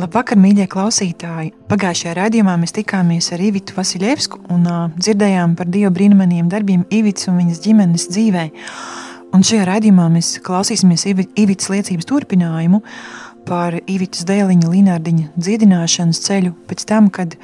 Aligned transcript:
Labvakar, 0.00 0.38
mīļie 0.40 0.64
klausītāji! 0.70 1.50
Pagājušajā 1.68 2.14
raidījumā 2.16 2.54
mēs 2.62 2.72
tikāmies 2.72 3.26
ar 3.34 3.42
Ivitu 3.44 3.74
Vasiljevsku 3.76 4.38
un 4.54 4.62
uh, 4.64 4.86
dzirdējām 4.96 5.52
par 5.58 5.68
Dieva 5.68 5.90
brīnumainiem 5.92 6.46
darbiem 6.48 6.86
Ivits 6.94 7.28
un 7.28 7.36
viņas 7.36 7.60
ģimenes 7.66 8.06
dzīvē. 8.14 8.46
Un 9.36 9.44
šajā 9.44 9.66
raidījumā 9.68 10.06
mēs 10.14 10.30
klausīsimies 10.46 11.04
Ivitas 11.10 11.68
liecības 11.74 12.08
turpinājumu 12.08 12.80
par 13.50 13.76
Ivitas 13.82 14.24
dēliņa 14.30 14.72
Linārdiņa 14.72 15.28
dziedināšanas 15.36 16.24
ceļu 16.24 16.54
pēc 16.70 16.86
tam, 16.88 17.12
kad 17.12 17.36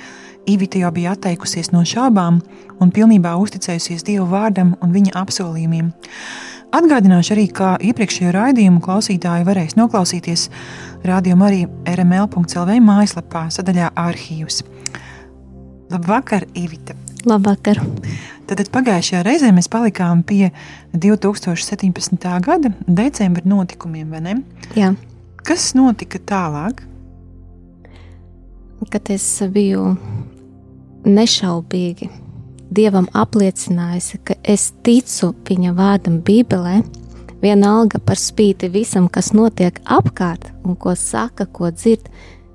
Ivita 0.49 0.81
jau 0.81 0.95
bija 0.97 1.13
atteikusies 1.13 1.75
no 1.75 1.85
šābām 1.85 2.41
un 2.81 2.95
pilnībā 2.95 3.37
uzticējusies 3.43 4.07
Dieva 4.09 4.31
vārdam 4.33 4.79
un 4.81 4.97
viņa 4.97 5.13
apsolījumiem. 5.27 5.93
Atgādināšu 6.77 7.33
arī, 7.33 7.45
ka 7.57 7.77
iepriekšējo 7.81 8.33
raidījumu 8.35 8.83
klausītāji 8.85 9.47
varēs 9.47 9.77
noklausīties 9.79 10.43
Radio 11.09 11.37
Marija 11.41 11.71
RML.CLV 11.89 12.75
mājaslapā 12.85 13.47
sadaļā 13.55 13.95
arhīvs. 13.97 14.59
Labvakar, 15.95 16.45
Ivita! 16.59 16.93
Labvakar! 17.25 17.81
Tad 18.51 18.61
pagājušajā 18.75 19.23
reizē 19.25 19.55
mēs 19.57 19.71
palikām 19.73 20.21
pie 20.27 20.51
2017. 20.93 22.29
gada 22.45 22.75
decembra 22.85 23.47
notikumiem, 23.49 24.13
vai 24.13 24.21
ne? 24.27 24.37
Jā. 24.77 24.93
Kas 25.49 25.71
notika 25.79 26.21
tālāk? 26.29 26.85
Kad 28.93 29.15
es 29.17 29.31
biju 29.55 29.95
nešaubīgi 31.09 32.26
Dievam 32.71 33.07
apliecinājusi, 33.15 34.19
ka 34.27 34.35
es 34.43 34.73
ticu 34.85 35.31
viņa 35.47 35.75
vārdam 35.77 36.19
Bībelē, 36.27 36.81
vienalga 37.43 38.01
par 38.03 38.19
spīti 38.19 38.71
visam, 38.73 39.07
kas 39.13 39.33
notiek 39.37 39.79
apkārt 39.85 40.51
un 40.65 40.75
ko 40.75 40.97
saka, 40.99 41.47
ko 41.47 41.71
dzird, 41.71 42.09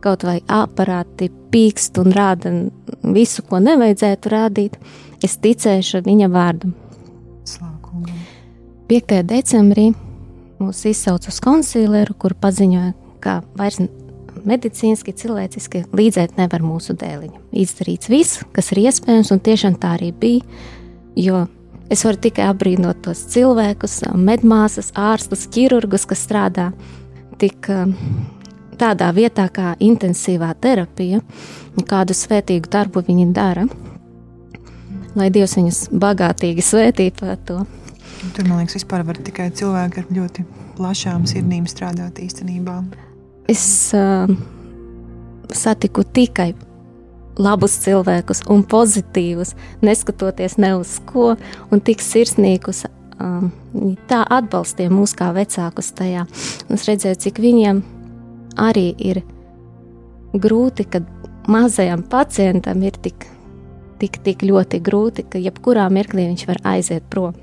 kaut 0.03 0.25
vai 0.27 0.39
aparāti 0.51 1.29
pīkst 1.53 2.01
un 2.01 2.11
rāda 2.15 2.51
visu, 3.03 3.45
ko 3.47 3.61
nevajadzētu 3.63 4.33
rādīt, 4.33 4.77
es 5.23 5.37
ticēšu 5.39 6.03
viņa 6.05 6.29
vārdam. 6.33 6.75
Slākungam. 7.47 8.17
5. 8.91 9.21
decembrī 9.29 9.91
mūs 10.59 10.83
izsauca 10.89 11.31
uz 11.31 11.39
konsīleru, 11.43 12.17
kur 12.19 12.35
paziņoja, 12.35 12.91
ka 13.23 13.39
vairs 13.55 13.79
medicīniski, 14.47 15.13
cilvēciski 15.17 15.85
līdzēt 15.95 16.37
nevar 16.39 16.63
mūsu 16.65 16.95
dēliņam. 16.97 17.41
Izdarīts 17.63 18.11
viss, 18.11 18.43
kas 18.55 18.71
ir 18.73 18.85
iespējams, 18.87 19.31
un 19.33 19.41
tiešām 19.43 19.77
tā 19.81 19.95
arī 19.97 20.11
bija. 20.11 20.61
Jo 21.19 21.45
es 21.91 22.05
varu 22.07 22.21
tikai 22.23 22.47
apbrīnot 22.51 23.01
tos 23.05 23.25
cilvēkus, 23.33 24.01
medmāsas, 24.15 24.93
ārstus, 24.95 25.47
ķirurgus, 25.51 26.07
kas 26.07 26.23
strādā 26.27 26.71
tik 27.41 27.67
tādā 28.81 29.11
vietā 29.13 29.47
kā 29.53 29.75
intensīvā 29.81 30.53
terapija, 30.61 31.21
kādu 31.89 32.15
svētīgu 32.17 32.71
darbu 32.71 33.03
viņi 33.07 33.27
dara. 33.35 33.67
Lai 35.17 35.27
Dievs 35.33 35.57
viņus 35.59 35.83
bagātīgi 35.91 36.63
svētītu 36.63 37.25
par 37.25 37.39
to. 37.45 37.59
Tur, 38.35 38.45
man 38.47 38.61
liekas, 38.61 38.77
vispār 38.79 39.03
var 39.03 39.17
tikai 39.19 39.49
cilvēki 39.57 40.03
ar 40.03 40.11
ļoti 40.15 40.45
plašām 40.77 41.25
sirdīm 41.29 41.65
strādāt 41.69 42.21
īstenībā 42.23 42.77
es 43.49 43.91
uh, 43.97 44.29
satiku 45.53 46.03
tikai 46.03 46.51
labus 47.41 47.77
cilvēkus 47.83 48.43
un 48.51 48.63
pozitīvus, 48.67 49.55
neskatoties 49.85 50.57
ne 50.61 50.73
uz 50.79 50.97
ko, 51.07 51.35
un 51.71 51.83
tik 51.83 52.03
sirsnīgus. 52.03 52.85
Um, 53.21 53.51
tā 54.09 54.23
atbalstīja 54.25 54.89
mūs 54.89 55.13
kā 55.17 55.29
vecākus 55.35 55.91
tajā. 55.97 56.25
Es 56.73 56.87
redzēju, 56.89 57.19
cik 57.21 57.41
viņiem 57.43 57.83
arī 58.61 58.87
ir 58.97 59.21
grūti, 60.33 60.87
kad 60.89 61.05
mazajam 61.51 62.01
pacientam 62.09 62.81
ir 62.81 62.97
tik, 62.97 63.27
tik, 64.01 64.17
tik 64.25 64.41
ļoti 64.47 64.81
grūti, 64.81 65.27
ka 65.29 65.41
jebkurā 65.41 65.85
mirklī 65.93 66.31
viņš 66.31 66.47
var 66.49 66.63
aiziet 66.73 67.05
prom 67.13 67.37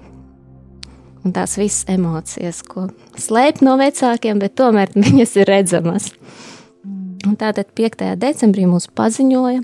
un 1.25 1.35
tās 1.35 1.57
visas 1.59 1.89
emocijas, 1.91 2.63
ko 2.67 2.89
slēp 3.19 3.63
no 3.67 3.77
vecākiem, 3.81 4.41
bet 4.43 4.57
tomēr 4.59 4.95
viņas 4.97 5.37
ir 5.41 5.51
redzamas. 5.51 6.13
Un 7.27 7.37
tātad 7.39 7.71
5. 7.77 8.15
decembrī 8.21 8.65
mums 8.69 8.87
paziņoja, 8.97 9.63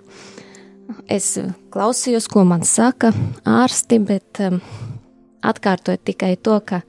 es 1.08 1.34
klausījos, 1.72 2.28
ko 2.30 2.44
man 2.48 2.64
saka 2.66 3.12
ārsti, 3.48 4.00
bet 4.04 4.42
um, 4.44 4.60
atkārtoju 5.44 6.02
tikai 6.10 6.34
to, 6.42 6.58
ka 6.66 6.82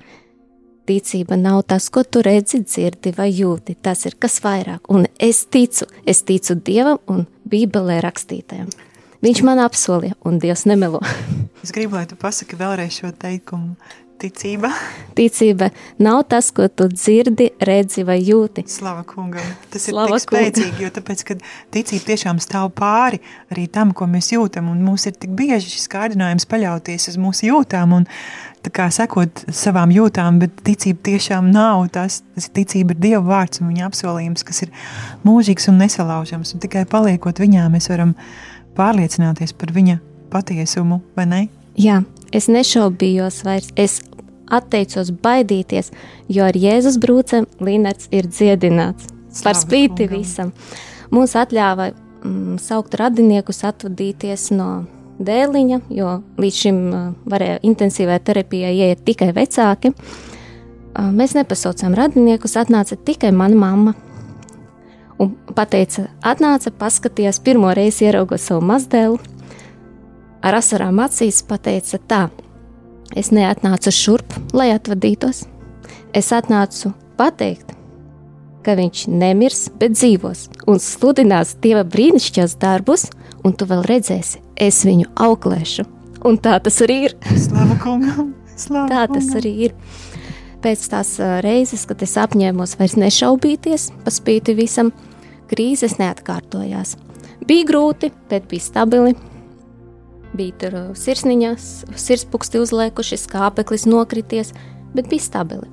ticība 0.86 1.38
nav 1.40 1.64
tas, 1.70 1.88
ko 1.90 2.04
tu 2.04 2.22
redzi, 2.26 2.62
dzirdi 2.66 3.14
vai 3.18 3.30
jūti. 3.34 3.78
Tas 3.82 4.06
ir 4.10 4.18
kas 4.22 4.40
vairāk, 4.44 4.86
un 4.90 5.08
es 5.22 5.46
ticu, 5.52 5.88
es 6.06 6.24
ticu 6.26 6.58
Dievam 6.66 7.00
un 7.12 7.26
Bībelē 7.50 8.02
rakstītajam. 8.06 8.70
Viņš 9.26 9.42
man 9.48 9.62
apsolīja, 9.64 10.18
un 10.28 10.38
Dievs 10.42 10.66
nemelo. 10.70 11.02
es 11.64 11.74
gribu, 11.74 11.98
lai 11.98 12.06
tu 12.10 12.18
pasaki 12.20 12.58
vēlreiz 12.60 13.00
šo 13.00 13.10
teikumu. 13.18 13.74
Ticība. 14.16 14.70
Ticība 15.16 15.68
nav 16.00 16.22
tas, 16.32 16.48
ko 16.56 16.70
tu 16.72 16.88
dzirdi, 16.88 17.50
redzi 17.68 18.06
vai 18.08 18.16
jūti. 18.24 18.64
Slava 18.72 19.04
kungam. 19.08 19.44
Tas 19.74 19.90
Slava 19.90 20.16
ir 20.16 20.22
tik 20.22 20.30
spēcīgi, 20.30 20.86
jo 20.86 20.92
tāpēc, 20.96 21.24
kad 21.28 21.44
ticība 21.76 22.08
tiešām 22.14 22.40
stāv 22.44 22.70
pāri 22.78 23.20
arī 23.52 23.66
tam, 23.72 23.92
ko 23.92 24.08
mēs 24.08 24.32
jūtam, 24.32 24.70
un 24.72 24.86
mums 24.88 25.08
ir 25.10 25.18
tik 25.20 25.36
bieži 25.36 25.74
šis 25.74 25.90
kārdinājums 25.92 26.48
paļauties 26.48 27.10
uz 27.12 27.20
mūsu 27.20 27.50
jūtām 27.50 27.98
un 28.00 28.08
tā 28.66 28.72
kā 28.74 28.88
sekot 28.94 29.44
savām 29.52 29.92
jūtām, 29.94 30.40
bet 30.42 30.64
ticība 30.66 31.04
tiešām 31.12 31.52
nav 31.52 31.84
tas, 31.96 32.22
tas 32.38 32.48
ticība 32.56 32.96
ir 32.96 33.04
Dieva 33.04 33.24
vārds 33.28 33.62
un 33.62 33.74
viņa 33.74 33.92
apsolījums, 33.92 34.48
kas 34.48 34.64
ir 34.64 34.74
mūžīgs 35.28 35.68
un 35.74 35.84
nesalaužams, 35.84 36.56
un 36.56 36.64
tikai 36.64 36.88
paliekot 36.90 37.44
viņā 37.44 37.68
mēs 37.74 37.92
varam 37.92 38.16
pārliecināties 38.80 39.54
par 39.60 39.76
viņa 39.76 40.00
patiesumu, 40.32 41.04
vai 41.20 41.28
ne? 41.30 41.46
Jā, 41.76 42.00
Es 42.36 42.50
nešaubījos 42.52 43.44
vairs, 43.48 43.70
es 43.80 44.02
atteicos 44.52 45.12
baidīties, 45.24 45.92
jo 46.28 46.44
ar 46.46 46.58
Jēzus 46.58 46.98
brūcēm 47.02 47.48
Līnets 47.64 48.10
ir 48.12 48.28
dziedināts. 48.28 49.08
Slavu 49.36 49.46
Par 49.48 49.60
spīti 49.60 50.06
kungam. 50.06 50.20
visam. 50.20 50.52
Mums 51.16 51.36
atļāva 51.40 51.90
mm, 51.92 52.60
saukt 52.64 52.96
radiniekus 53.00 53.64
atvadīties 53.68 54.50
no 54.56 54.86
dēliņa, 55.24 55.82
jo 55.96 56.18
līdz 56.42 56.62
šim 56.62 56.80
uh, 56.92 57.04
varēja 57.32 57.62
intensīvai 57.68 58.20
terapijai 58.24 58.74
ieiet 58.76 59.06
tikai 59.08 59.32
vecāki. 59.36 59.94
Mēs 60.96 61.34
nepasaucām 61.36 61.96
radiniekus, 61.98 62.56
atnāca 62.56 62.96
tikai 62.96 63.34
mana 63.36 63.58
mamma. 63.60 63.94
Un 65.20 65.34
pateica, 65.56 66.10
atnāca, 66.24 66.72
paskatījās, 66.76 67.42
pirmo 67.44 67.72
reizi 67.76 68.08
ieraugot 68.08 68.40
savu 68.44 68.64
mazdēlu, 68.68 69.20
ar 70.46 70.60
asarām 70.60 71.02
acīs 71.04 71.42
pateica 71.48 72.00
tā: 72.10 72.26
Es 73.18 73.32
neatnācu 73.36 73.94
šurp, 73.94 74.38
lai 74.54 74.72
atvadītos. 74.74 75.44
Es 76.16 76.32
atnācu 76.34 76.94
pateikt, 77.20 77.74
ka 78.66 78.76
viņš 78.78 79.06
nemirs, 79.12 79.68
bet 79.80 79.98
dzīvos 79.98 80.48
un 80.72 80.82
sludinās 80.82 81.56
Dieva 81.62 81.84
brīnišķīgos 81.86 82.58
darbus, 82.62 83.10
un 83.46 83.54
tu 83.54 83.68
vēl 83.70 83.84
redzēsi, 83.86 84.42
es 84.56 84.82
viņu 84.88 85.12
auklēšu. 85.22 85.86
Un 86.26 86.40
tā 86.42 86.58
tas 86.64 86.82
arī 86.82 87.04
ir. 87.10 87.18
Slava 87.38 87.78
kungam! 87.84 88.34
Slava 88.56 88.88
tā 88.90 89.04
tas 89.12 89.28
kungam. 89.28 89.42
arī 89.42 89.54
ir. 89.68 89.76
Pēc 90.66 90.88
tās 90.90 91.12
reizes, 91.46 91.84
kad 91.86 92.02
es 92.02 92.16
apņēmos 92.18 92.80
vairs 92.80 92.96
nešaubīties, 92.98 93.92
paspīti 94.06 94.56
visam, 94.58 94.90
krīzes 95.52 96.00
neatkārtojās. 96.00 96.96
Bija 97.46 97.68
grūti, 97.70 98.10
bet 98.32 98.48
bija 98.50 98.66
stabili, 98.66 99.14
Bija 100.36 100.56
tur 100.60 100.76
uh, 100.76 100.88
sirsniņas, 101.00 101.70
sirdspunkti 101.96 102.60
uzliekuši, 102.60 103.20
skāpeklis 103.22 103.86
nokrities, 103.88 104.52
bet 104.96 105.08
bija 105.12 105.24
stabili. 105.24 105.70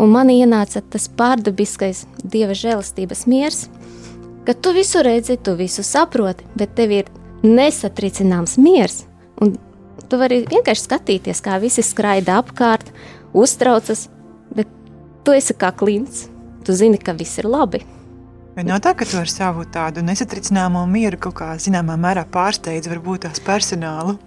Un 0.00 0.12
man 0.14 0.30
ienāca 0.32 0.80
tas 0.80 1.08
pārdabiskais 1.16 2.06
dieva 2.24 2.56
žēlastības 2.56 3.26
miers, 3.28 3.66
ka 4.46 4.54
tu 4.56 4.72
visu 4.76 5.02
redzi, 5.04 5.36
tu 5.36 5.56
visu 5.58 5.84
saproti, 5.84 6.46
bet 6.56 6.72
tev 6.78 6.94
ir 6.96 7.10
nesatricināms 7.44 8.56
miers. 8.60 9.02
Un 9.40 9.56
tu 10.08 10.20
vari 10.20 10.42
vienkārši 10.48 10.86
skatīties, 10.86 11.42
kā 11.44 11.58
visi 11.60 11.84
skraida 11.84 12.38
apkārt, 12.40 12.92
uztraucas, 13.36 14.08
bet 14.56 14.68
tu 15.24 15.36
esi 15.36 15.56
kā 15.56 15.72
klints. 15.76 16.28
Tu 16.64 16.76
zini, 16.76 16.98
ka 17.00 17.14
viss 17.16 17.40
ir 17.40 17.48
labi. 17.48 17.80
Vai 18.60 18.66
nav 18.68 18.82
tā, 18.84 18.90
ka 18.92 19.06
tu 19.08 19.16
ar 19.16 19.28
savu 19.32 19.62
tādu 19.72 20.02
nesatricināmo 20.04 20.82
mieru 20.84 21.16
kaut 21.24 21.38
kā 21.38 21.46
zināmā 21.56 21.94
mērā 21.96 22.26
pārsteidz 22.28 22.90
varbūt 22.92 23.22
tās 23.24 23.40
personālu? 23.40 24.18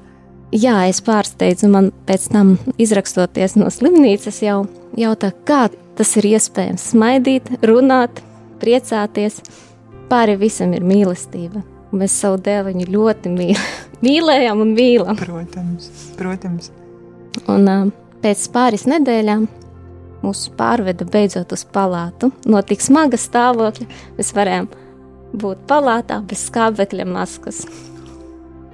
Jā, 0.50 0.88
es 0.90 1.04
pārsteidzu, 1.06 1.70
man 1.70 1.92
pēc 2.08 2.26
tam 2.34 2.56
izrakstoties 2.82 3.54
no 3.62 3.70
slimnīcas 3.70 4.42
jau 4.42 4.64
jautā, 4.98 5.30
kā 5.46 5.68
tas 5.94 6.16
ir 6.18 6.32
iespējams 6.32 6.88
smaidīt, 6.96 7.54
runāt, 7.62 8.24
priecāties. 8.58 9.38
Pāri 10.10 10.40
visam 10.42 10.74
ir 10.74 10.82
mīlestība. 10.82 11.62
Mēs 11.94 12.18
savu 12.26 12.42
dēliņu 12.42 12.90
ļoti 12.90 13.38
mīl, 13.38 13.66
mīlējam 14.08 14.66
un 14.66 14.74
mīlam. 14.74 15.22
Protams, 15.22 15.92
protams. 16.18 16.74
Un 17.46 17.94
pēc 18.26 18.50
pāris 18.50 18.90
nedēļām 18.90 19.46
mūs 20.24 20.48
pārveda 20.58 21.06
beidzot 21.06 21.54
uz 21.56 21.66
palātu. 21.66 22.32
No 22.50 22.62
tik 22.66 22.84
smaga 22.84 23.20
stāvokļa 23.20 23.88
mēs 24.18 24.32
varējām 24.36 24.70
būt 25.44 25.66
palātā 25.70 26.22
bez 26.28 26.48
skābekļa 26.50 27.08
maskas. 27.10 27.64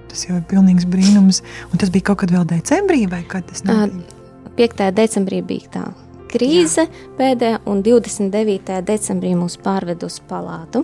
Tas 0.10 0.26
jau 0.26 0.40
ir 0.40 0.46
pilnīgs 0.50 0.88
brīnums. 0.90 1.44
Un 1.70 1.82
tas 1.82 1.92
bija 1.94 2.10
kaut 2.10 2.24
kad 2.24 2.34
vēl 2.34 2.48
decembrī, 2.50 3.04
vai 3.10 3.22
kad 3.30 3.46
tas 3.50 3.66
notika? 3.66 4.16
5. 4.60 4.86
decembrī 4.98 5.40
bija 5.46 5.74
tā 5.74 5.84
krīze 6.30 6.86
Jā. 6.86 6.90
pēdējā, 7.18 7.60
un 7.70 7.82
29. 7.86 8.80
decembrī 8.86 9.34
mūs 9.38 9.58
pārved 9.64 10.04
uz 10.06 10.20
palātu. 10.30 10.84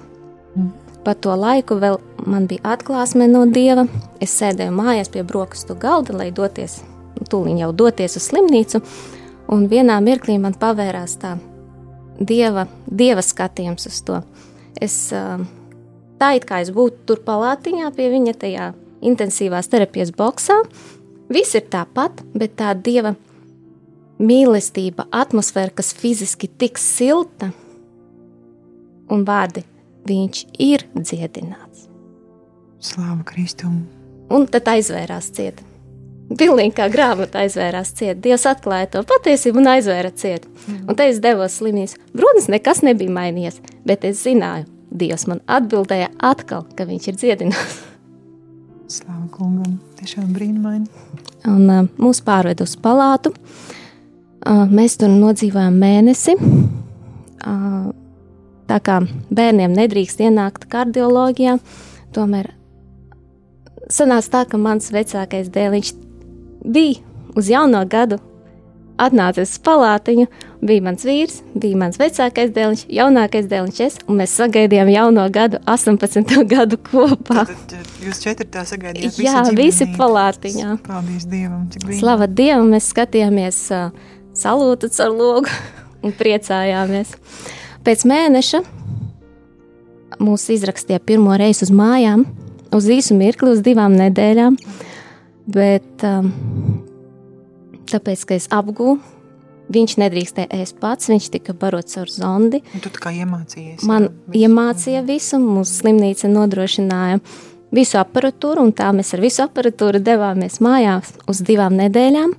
Mm. 0.56 0.72
Pa 1.06 1.14
to 1.14 1.36
laiku 1.38 1.78
vēl 1.82 2.00
man 2.26 2.48
bija 2.50 2.74
atklāsme 2.74 3.28
no 3.30 3.44
dieva. 3.46 3.86
Es 4.24 4.34
sēdēju 4.40 4.74
mājās 4.74 5.12
pie 5.14 5.22
brokastu 5.28 5.76
galda, 5.78 6.16
lai 6.18 6.32
doties, 6.34 6.80
tūlīt 7.30 7.62
jau 7.62 7.72
doties 7.78 8.18
uz 8.18 8.30
slimnīcu. 8.32 8.82
Un 9.52 9.68
vienā 9.70 10.00
mirklī 10.02 10.40
man 10.42 10.56
pavērās 10.58 11.18
tā 11.22 11.36
dieva, 12.20 12.66
dieva 12.88 13.22
skatījums 13.22 13.86
uz 13.90 14.00
to. 14.08 14.22
Es 14.82 14.96
tā 15.12 16.32
it 16.38 16.48
kā 16.50 16.62
es 16.64 16.72
būtu 16.74 17.06
tur 17.10 17.22
palātiņā 17.28 17.92
pie 17.96 18.10
viņa 18.14 18.36
tajā 18.42 18.72
intensīvās 19.06 19.70
terapijas 19.72 20.12
boxā. 20.16 20.58
Viss 21.30 21.58
ir 21.58 21.66
tāpat, 21.74 22.22
bet 22.38 22.58
tā 22.60 22.74
dieva 22.78 23.16
mīlestība, 24.22 25.08
atmosfēra, 25.12 25.74
kas 25.76 25.94
fiziski 25.98 26.48
tik 26.48 26.80
silta, 26.80 27.52
un 29.12 29.26
vārdi 29.28 29.66
viņš 30.08 30.46
ir 30.62 30.86
dziedināts. 30.96 31.88
Slāva 32.80 33.24
Kristum! 33.28 33.84
Un 34.30 34.48
tad 34.50 34.70
aizvērās 34.70 35.30
cieta. 35.34 35.75
Pilnīgi 36.26 36.74
kā 36.74 36.88
grāmata 36.90 37.44
aizvērās 37.44 37.92
ciet. 37.98 38.18
Dievs 38.24 38.48
atklāja 38.50 38.88
to 38.96 39.04
patiesību 39.06 39.62
un 39.62 39.70
aizvēra 39.76 40.10
ciet. 40.18 40.48
Mm. 40.66 40.80
Un 40.90 40.98
te 40.98 41.06
es 41.12 41.20
devos 41.22 41.60
slimnīcā. 41.60 42.00
Protams, 42.16 42.48
nekas 42.50 42.82
nebija 42.86 43.14
mainījies, 43.14 43.60
bet 43.86 44.08
es 44.10 44.24
zināju, 44.26 44.66
Dievs 44.96 45.26
man 45.28 45.42
atbildēja 45.52 46.08
atkal, 46.24 46.64
ka 46.78 46.86
viņš 46.88 47.08
ir 47.10 47.20
dziedinājis. 47.20 47.78
Slavu 48.96 49.28
kungam, 49.34 49.80
tiešām 50.00 50.30
brīnumaini. 50.34 50.86
Un 51.50 51.70
uh, 51.70 51.88
mūs 52.02 52.22
pārved 52.26 52.62
uz 52.64 52.76
palātu. 52.82 53.34
Uh, 54.46 54.64
mēs 54.70 54.98
tur 55.02 55.12
nodzīvojām 55.12 55.78
mēnesi. 55.82 56.38
Uh, 56.38 57.90
tā 58.70 58.80
kā 58.86 59.02
bērniem 59.34 59.74
nedrīkst 59.78 60.22
ienākt 60.26 60.70
kardioloģijā, 60.72 61.58
tomēr 62.16 62.54
sanāca 63.92 64.32
tā, 64.38 64.44
ka 64.54 64.62
mans 64.62 64.90
vecākais 64.94 65.52
dēliņš 65.54 65.94
bija 66.66 67.02
uz 67.36 67.50
jauno 67.50 67.84
gadu 67.86 68.20
atnācis 69.02 69.56
uz 69.56 69.62
palātiņu, 69.66 70.26
bija 70.66 70.84
mans 70.86 71.04
vīrs, 71.06 71.42
bija 71.58 71.78
mans 71.80 72.00
vecākais 72.00 72.54
dēliņš, 72.56 72.86
jaunākais 72.96 73.50
dēliņš, 73.52 73.82
es, 73.84 73.98
un 74.08 74.22
mēs 74.22 74.36
sagaidījām 74.40 74.92
jauno 74.94 75.26
gadu, 75.34 75.60
18. 75.72 76.36
gadu 76.54 76.80
kopā. 76.80 77.46
Tad, 77.50 77.76
jūs 78.04 78.24
četri 78.24 78.48
tā 78.52 78.64
sagaidījāt? 78.68 79.20
Jā, 79.22 79.44
visi 79.58 79.90
palātiņā. 79.98 80.78
Paldies 80.88 81.28
Dievam, 81.32 81.68
cik 81.74 81.84
brīnum. 81.84 82.00
Slava 82.00 82.30
Dievam, 82.32 82.72
mēs 82.72 82.90
skatījāmies 82.94 83.62
uh, 83.76 83.92
salūtu 84.38 84.92
ar 85.04 85.14
logu 85.14 85.52
un 86.06 86.16
priecājāmies. 86.16 87.14
Pēc 87.86 88.08
mēneša 88.10 88.64
mūs 90.24 90.48
izrakstīja 90.56 91.04
pirmo 91.04 91.36
reizi 91.38 91.68
uz 91.68 91.76
mājām, 91.76 92.24
uz 92.74 92.88
īsu 92.90 93.18
mirkli, 93.20 93.52
uz 93.52 93.64
divām 93.66 93.98
nedēļām. 94.00 94.56
Mm 94.56 94.85
Bet 95.46 96.06
um, 96.08 96.32
tāpēc, 97.92 98.24
ka 98.26 98.40
es 98.40 98.48
apgūstu, 98.54 99.16
viņš 99.72 99.96
nedrīkstēja 100.02 100.62
ēst 100.62 100.78
pats, 100.82 101.10
viņš 101.10 101.32
tika 101.34 101.56
barots 101.58 101.98
ar 102.02 102.12
zondi. 102.12 102.62
Un 102.76 102.84
tu 102.84 102.92
kā 102.94 103.14
iemācījies? 103.16 103.86
Man 103.88 104.10
visu. 104.28 104.46
iemācīja 104.46 105.04
visu, 105.08 105.40
mūsu 105.42 105.82
slimnīca 105.82 106.30
nodrošināja 106.32 107.22
visu 107.76 108.00
aparatūru, 108.00 108.64
un 108.68 108.74
tā 108.76 108.92
mēs 108.96 109.14
ar 109.16 109.24
visu 109.24 109.44
aparatūru 109.46 110.02
devāmies 110.04 110.62
mājās 110.64 111.16
uz 111.30 111.42
divām 111.46 111.78
nedēļām. 111.80 112.36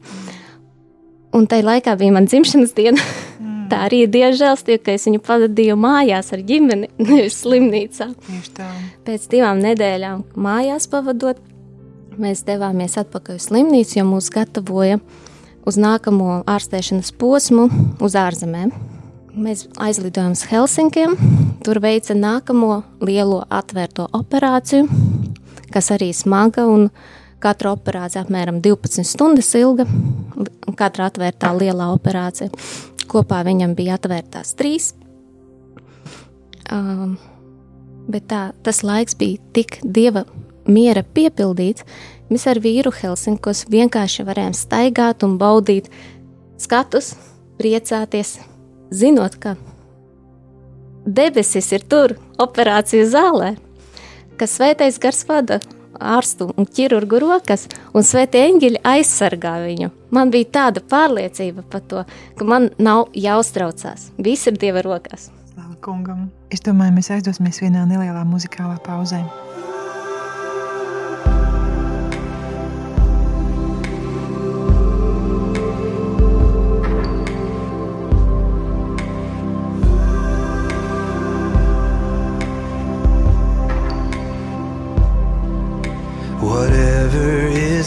Un 1.37 1.49
tajā 1.51 1.67
laikā 1.67 1.97
bija 2.01 2.15
mana 2.15 2.31
dzimšanas 2.31 2.73
diena. 2.77 3.03
Mm. 3.41 3.67
Tā 3.71 3.83
arī 3.89 4.05
ir 4.05 4.13
dievžēlstība, 4.15 4.85
ka 4.87 4.95
es 4.95 5.05
viņu 5.09 5.21
pavadīju 5.27 5.75
mājās 5.81 6.31
ar 6.33 6.45
ģimeni, 6.47 6.89
nevis 7.03 7.43
slimnīcā. 7.43 8.09
Pēc 9.07 9.27
divām 9.35 9.61
nedēļām 9.65 10.25
mājās 10.47 10.89
pavadot, 10.93 11.43
mēs 12.21 12.45
devāmies 12.47 12.97
atpakaļ 13.01 13.39
uz 13.39 13.49
slimnīcu, 13.49 13.99
jo 13.99 14.05
mūs 14.09 14.29
gatavoja 14.33 15.01
uz 15.67 15.79
nākamo 15.81 16.43
ārstēšanas 16.49 17.13
posmu 17.19 17.67
uz 18.03 18.17
ārzemēm. 18.19 18.73
Mēs 19.37 19.67
aizlidojām 19.83 20.33
uz 20.33 20.47
Helsinkiem, 20.49 21.17
tur 21.65 21.81
veica 21.85 22.17
nākamo 22.17 22.81
lielo 23.05 23.43
atvērto 23.53 24.07
operāciju, 24.17 24.87
kas 25.75 25.91
arī 25.93 26.13
smaga 26.17 26.65
un 26.71 26.89
katra 27.43 27.75
operācija 27.77 28.25
apmēram 28.25 28.63
12 28.65 29.05
stundas 29.05 29.53
ilga. 29.59 29.85
Katra 30.77 31.11
atvērtā 31.11 31.53
lielā 31.57 31.91
operācija. 31.95 32.51
Kopā 33.09 33.43
viņam 33.47 33.77
bija 33.77 33.97
atvērtās 33.97 34.57
trīs. 34.59 34.91
Um, 36.73 37.15
bet 38.11 38.27
tā, 38.33 38.51
tas 38.67 38.83
laiks 38.85 39.15
bija 39.19 39.39
tik 39.55 39.79
dieva 39.85 40.25
miera 40.67 41.03
piepildīts, 41.03 41.87
mēs 42.31 42.47
ar 42.51 42.61
vīru 42.63 42.93
Helsinkos 42.95 43.65
vienkārši 43.73 44.27
varējām 44.27 44.57
staigāt 44.57 45.25
un 45.27 45.39
baudīt 45.41 45.91
skatus, 46.61 47.15
priecāties, 47.61 48.37
zinot, 48.91 49.39
ka 49.41 49.57
debesis 51.07 51.71
ir 51.73 51.87
tur, 51.87 52.17
operācijas 52.43 53.15
zālē, 53.15 53.55
ka 54.37 54.49
svētais 54.51 54.99
gars 55.01 55.23
vada 55.29 55.61
ārstu 55.97 56.51
un 56.57 56.67
ķirurgu 56.69 57.21
rokas, 57.23 57.67
un 57.97 58.05
svētie 58.05 58.43
eņģeļi 58.51 58.83
aizsargā 58.85 59.57
viņu. 59.65 59.91
Man 60.15 60.33
bija 60.35 60.51
tāda 60.59 60.83
pārliecība 60.85 61.65
par 61.71 61.85
to, 61.89 62.05
ka 62.37 62.49
man 62.49 62.71
nav 62.79 63.09
jāuztraucās. 63.17 64.11
Viss 64.19 64.49
ir 64.51 64.59
Dieva 64.61 64.85
rokās. 64.85 65.31
Slava 65.53 65.77
kungam! 65.85 66.29
Es 66.53 66.63
domāju, 66.65 66.99
mēs 66.99 67.11
aizdosimies 67.17 67.63
vienā 67.65 67.87
nelielā 67.89 68.27
muzikālā 68.29 68.77
pauzē. 68.85 69.23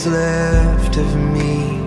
Left 0.10 0.98
of 0.98 1.16
me. 1.16 1.80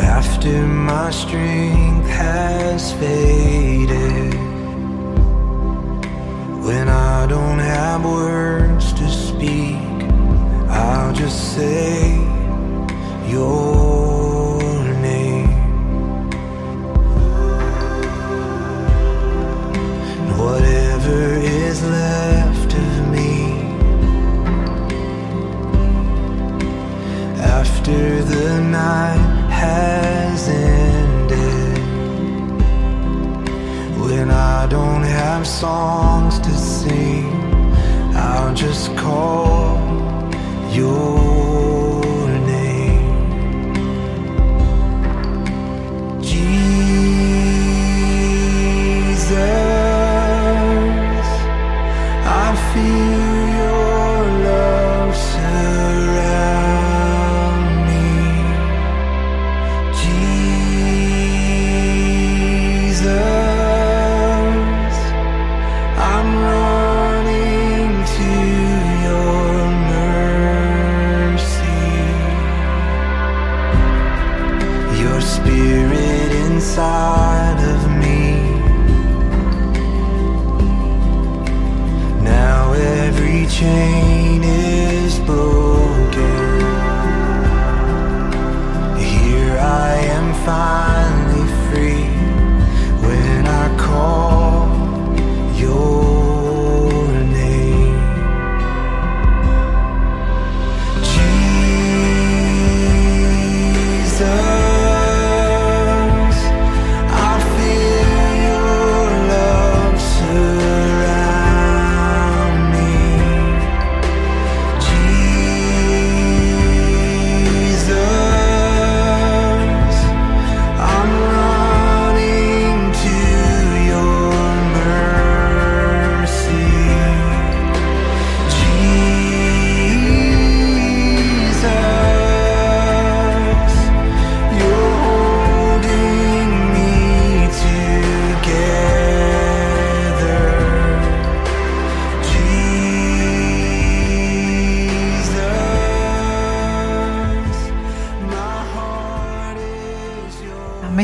After 0.00 0.66
my 0.66 1.10
strength 1.10 2.08
has 2.08 2.92
faded 2.94 4.34
when 6.64 6.88
I 6.88 7.26
don't 7.26 7.58
have 7.58 8.04
words 8.04 8.92
to 8.94 9.08
speak 9.08 9.76
I'll 10.68 11.12
just 11.12 11.54
say 11.54 12.16
your 13.28 13.83
after 27.94 28.22
the 28.22 28.60
night 28.60 29.50
has 29.50 30.48
ended. 30.48 31.78
When 33.98 34.30
I 34.30 34.66
don't 34.66 35.02
have 35.02 35.46
songs 35.46 36.38
to 36.40 36.50
sing, 36.50 37.30
I'll 38.14 38.54
just 38.54 38.96
call 38.96 39.78
your 40.70 41.33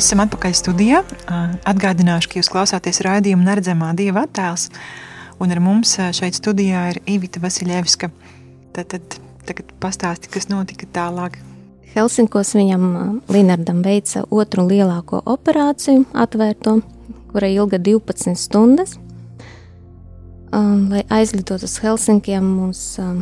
Mēs 0.01 0.07
esam 0.09 0.23
atpakaļ 0.23 0.55
studijā. 0.57 0.99
Atgādināšu, 1.69 2.31
ka 2.33 2.39
jūs 2.39 2.49
klausāties 2.49 3.03
raidījuma 3.05 3.45
Neredzamā 3.45 3.91
Dieva 3.93 4.23
attēls, 4.25 4.71
un 5.45 5.51
ar 5.53 5.59
mums 5.61 5.91
šeit 6.17 6.39
studijā 6.39 6.87
ir 6.95 7.01
Ivita 7.05 7.37
Vasiljevska. 7.43 8.09
Tad, 8.73 8.95
tad 8.95 9.19
tagad 9.45 9.75
pastāsti, 9.83 10.31
kas 10.33 10.49
notika 10.49 10.87
tālāk. 10.89 11.37
Helsinkos 11.93 12.55
viņam 12.57 12.87
Linardam 13.29 13.83
veica 13.85 14.23
otru 14.33 14.65
lielāko 14.71 15.21
operāciju, 15.35 16.07
atvērto, 16.17 16.81
kura 17.35 17.51
ilga 17.53 17.77
12 17.77 18.41
stundas. 18.41 18.97
Um, 20.49 20.89
lai 20.95 21.03
aizlidotu 21.13 21.69
uz 21.69 21.77
Helsinkiem, 21.85 22.41
mums 22.41 22.97
um, 23.05 23.21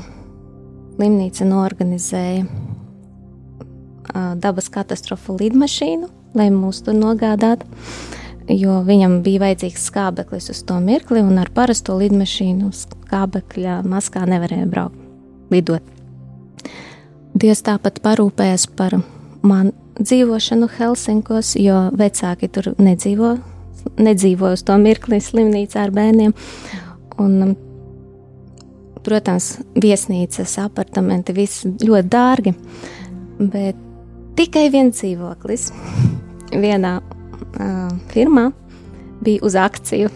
slimnīca 0.94 1.42
norganizēja 1.50 2.46
uh, 2.46 4.38
dabas 4.38 4.70
katastrofu 4.70 5.34
lidmašīnu, 5.42 6.14
lai 6.36 6.48
mūs 6.54 6.82
tur 6.84 6.96
nogādātu. 6.98 7.68
Jo 8.48 8.78
viņam 8.86 9.18
bija 9.24 9.42
vajadzīgs 9.42 9.90
skābeklis 9.90 10.48
uz 10.52 10.62
to 10.64 10.78
mirkli, 10.80 11.20
un 11.20 11.36
ar 11.40 11.50
parasto 11.52 11.98
lidmašīnu 12.00 12.70
skābekļa 12.72 13.82
maskā 13.84 14.24
nevarēja 14.28 14.68
braukt, 14.70 14.96
lidot. 15.52 15.84
Dievs 17.38 17.60
tāpat 17.66 18.00
parūpējas 18.02 18.64
par 18.78 18.96
manu 19.44 19.74
dzīvošanu 19.98 20.68
Helsinkos, 20.78 21.54
jo 21.60 21.88
vecāki 21.98 22.48
tur 22.52 22.70
nedzīvo, 22.78 23.34
nedzīvo 24.00 24.52
uz 24.54 24.62
to 24.66 24.76
mirkli 24.80 25.20
slimnīcā 25.22 25.84
ar 25.84 25.92
bērniem. 25.94 26.34
Un, 27.18 27.56
protams, 29.04 29.56
viesnīcas, 29.76 30.56
apartamenti, 30.62 31.34
viss 31.36 31.66
ļoti 31.66 32.10
dārgi, 32.12 32.54
bet 33.38 33.87
tikai 34.38 34.68
viens 34.70 34.94
dzīvoklis 34.94 35.68
vienā 36.54 36.98
uh, 37.02 37.88
firmā 38.12 38.48
bija 39.24 39.42
uz 39.46 39.56
akciju. 39.58 40.10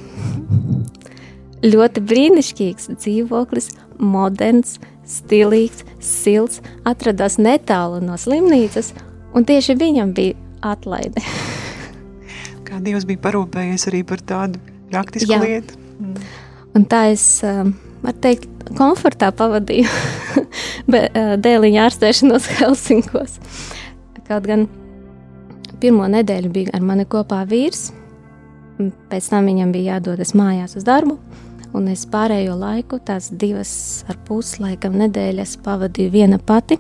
Ļoti 1.63 2.03
brīnišķīgs 2.07 2.91
dzīvoklis, 2.93 3.69
moderns, 4.03 4.77
stilīgs, 5.07 5.83
silts, 6.03 6.63
atradās 6.87 7.39
netālu 7.43 8.01
no 8.03 8.19
slimnīcas, 8.19 8.93
un 9.35 9.47
tieši 9.47 9.77
viņam 9.79 10.15
bija 10.15 10.39
atlaide. 10.73 11.23
Kā 12.67 12.79
Dievs 12.83 13.07
bija 13.09 13.23
parūpējies 13.27 13.89
arī 13.91 14.05
par 14.07 14.23
tādu 14.27 14.63
praktisku 14.91 15.35
Jā. 15.35 15.43
lietu. 15.43 15.79
Mm. 15.99 16.17
Un 16.79 16.87
tā 16.89 17.05
es, 17.13 17.27
var 17.43 18.17
teikt, 18.25 18.49
komfortā 18.79 19.29
pavadīju 19.37 19.91
dēliņa 21.45 21.87
ārstēšanos 21.89 22.49
Helsinkos. 22.61 23.39
Kaut 24.29 24.47
gan 24.47 24.67
pirmo 25.83 26.07
nedēļu 26.11 26.53
bija 26.53 26.77
ar 26.77 26.85
mani 26.87 27.07
kopā 27.11 27.43
vīrs, 27.49 27.91
pēc 29.11 29.31
tam 29.33 29.49
viņam 29.51 29.73
bija 29.75 29.97
jādodas 29.97 30.35
mājās 30.39 30.77
uz 30.79 30.87
darbu, 30.87 31.19
un 31.77 31.89
es 31.93 32.05
pārējo 32.11 32.55
laiku, 32.59 33.01
tās 33.03 33.31
divas 33.33 33.73
ar 34.11 34.19
pus 34.29 34.59
laikam 34.63 34.95
nedēļas 35.01 35.57
pavadīju 35.65 36.15
viena 36.15 36.39
pati, 36.39 36.79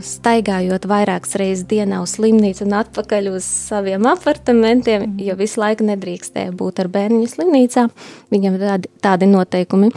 staigājot 0.00 0.86
vairākas 0.88 1.36
reizes 1.36 1.66
dienā 1.68 2.00
uz 2.00 2.14
slimnīcu 2.16 2.64
un 2.64 2.78
atpakaļ 2.78 3.28
uz 3.34 3.44
saviem 3.44 4.06
apartamentiem, 4.08 5.04
mm. 5.04 5.20
jo 5.26 5.36
visu 5.36 5.60
laiku 5.60 5.84
nedrīkstēja 5.84 6.54
būt 6.56 6.80
ar 6.80 6.88
bērnu 6.92 7.28
slimnīcā. 7.28 7.86
Viņam 8.32 8.56
tādi, 8.62 8.92
tādi 9.04 9.28
noteikumi. 9.28 9.92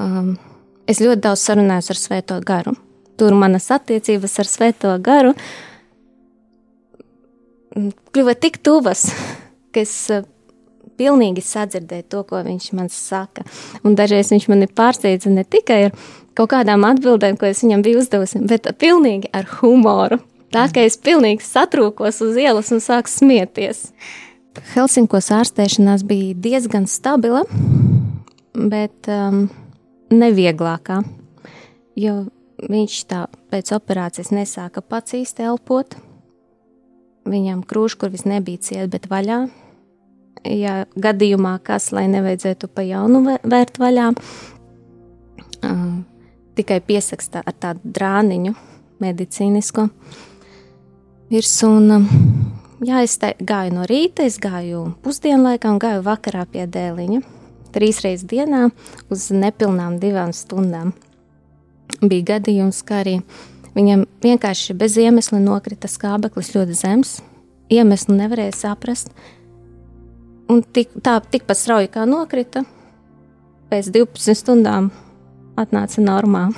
Um, 0.00 0.34
es 0.88 1.02
ļoti 1.04 1.26
daudz 1.28 1.44
sarunājos 1.44 1.92
ar 1.92 2.00
Svēto 2.00 2.40
garu. 2.46 2.76
Tur 3.16 3.36
manas 3.38 3.70
attiecības 3.72 4.38
ar 4.42 4.50
Svēto 4.50 4.92
garu 5.02 5.34
kļuva 7.76 8.34
tik 8.40 8.60
tuvas, 8.64 9.06
ka 9.72 9.82
es 9.84 9.94
pilnīgi 10.96 11.44
sadzirdēju 11.44 12.06
to, 12.12 12.22
ko 12.28 12.40
viņš 12.44 12.70
man 12.76 12.88
saka. 12.92 13.44
Un 13.84 13.96
dažreiz 13.98 14.32
viņš 14.32 14.48
mani 14.52 14.68
pārsteidza 14.68 15.32
ne 15.32 15.44
tikai 15.44 15.80
ar 15.88 15.98
kaut 16.36 16.52
kādām 16.52 16.86
atbildēm, 16.88 17.36
ko 17.40 17.48
es 17.48 17.62
viņam 17.64 17.84
biju 17.84 18.00
uzdevusi, 18.02 18.40
bet 18.48 18.68
pilnīgi 18.80 19.30
ar 19.36 19.48
humoru. 19.58 20.20
Tā 20.54 20.68
kā 20.72 20.84
es 20.86 20.96
pilnīgi 20.96 21.44
satrūkos 21.44 22.22
uz 22.24 22.38
ielas 22.40 22.70
un 22.72 22.80
sāku 22.80 23.12
smieties. 23.12 23.90
Helsinkos 24.72 25.28
ārstēšanās 25.36 26.06
bija 26.08 26.36
diezgan 26.46 26.86
stabila, 26.88 27.42
bet 28.56 29.10
um, 29.12 29.42
nevieglākā, 30.08 31.02
jo 32.00 32.14
viņš 32.62 32.96
tā 33.10 33.26
pēc 33.52 33.72
operācijas 33.76 34.32
nesāka 34.34 34.82
pats 34.82 35.16
īsti 35.18 35.46
elpot. 35.46 35.96
Viņam 37.26 37.64
krūškurvis 37.66 38.26
nebija 38.28 38.62
cieta, 38.62 38.88
bet 38.92 39.08
vaļā. 39.10 39.46
Ja 40.46 40.84
gadījumā 40.94 41.56
kas, 41.66 41.90
lai 41.96 42.06
nevajadzētu 42.12 42.68
pa 42.70 42.84
jaunu 42.86 43.24
vērt 43.42 43.80
vaļā, 43.82 44.12
um, 45.66 46.04
tikai 46.56 46.78
piesakstā 46.86 47.42
ar 47.42 47.56
tādu 47.58 47.92
drāniņu 47.96 48.54
medicīnisko 49.02 49.88
virsmu. 51.32 51.72
Un, 51.72 52.06
jā, 52.86 53.02
es 53.02 53.16
te, 53.18 53.32
gāju 53.40 53.74
no 53.74 53.88
rīta, 53.90 54.28
es 54.28 54.38
gāju 54.42 54.92
pusdienlaikā 55.02 55.72
un 55.72 55.82
gāju 55.82 56.04
vakarā 56.06 56.46
pie 56.52 56.68
dēliņa. 56.70 57.24
Trīs 57.74 58.00
reizes 58.04 58.28
dienā 58.30 58.68
uz 59.12 59.28
nepilnām 59.34 59.98
divām 60.00 60.30
stundām. 60.36 60.94
Bija 62.02 62.36
gadījums, 62.36 62.82
ka 62.86 63.00
arī 63.04 63.20
viņam 63.76 64.04
vienkārši 64.24 64.76
bez 64.78 64.96
iemesla 65.00 65.40
nokrita 65.42 65.88
skābeklis 65.88 66.52
ļoti 66.56 66.76
zems. 66.76 67.16
Iemeslu 67.72 68.14
nevarēja 68.14 68.54
saprast. 68.54 69.10
Un 70.48 70.62
tik, 70.62 70.92
tā 71.02 71.18
tikpat 71.20 71.58
strauji 71.58 71.90
kā 71.90 72.04
nokrita, 72.06 72.62
pēc 73.70 73.90
12 73.94 74.38
stundām 74.38 74.92
atnāca 75.58 76.02
normā. 76.02 76.50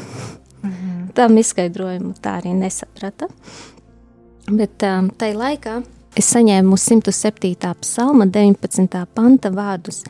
-hmm. 0.62 1.12
Tam 1.14 1.38
izskaidrojumu 1.38 2.14
tā 2.22 2.40
arī 2.40 2.54
nesaprata. 2.54 3.28
Bet 4.50 4.82
um, 4.82 5.10
tajā 5.10 5.36
laikā 5.36 5.82
es 6.16 6.30
saņēmu 6.34 6.76
107. 6.76 7.74
psalma 7.80 8.26
19. 8.26 9.06
panta 9.14 9.50
vārdus. 9.50 10.04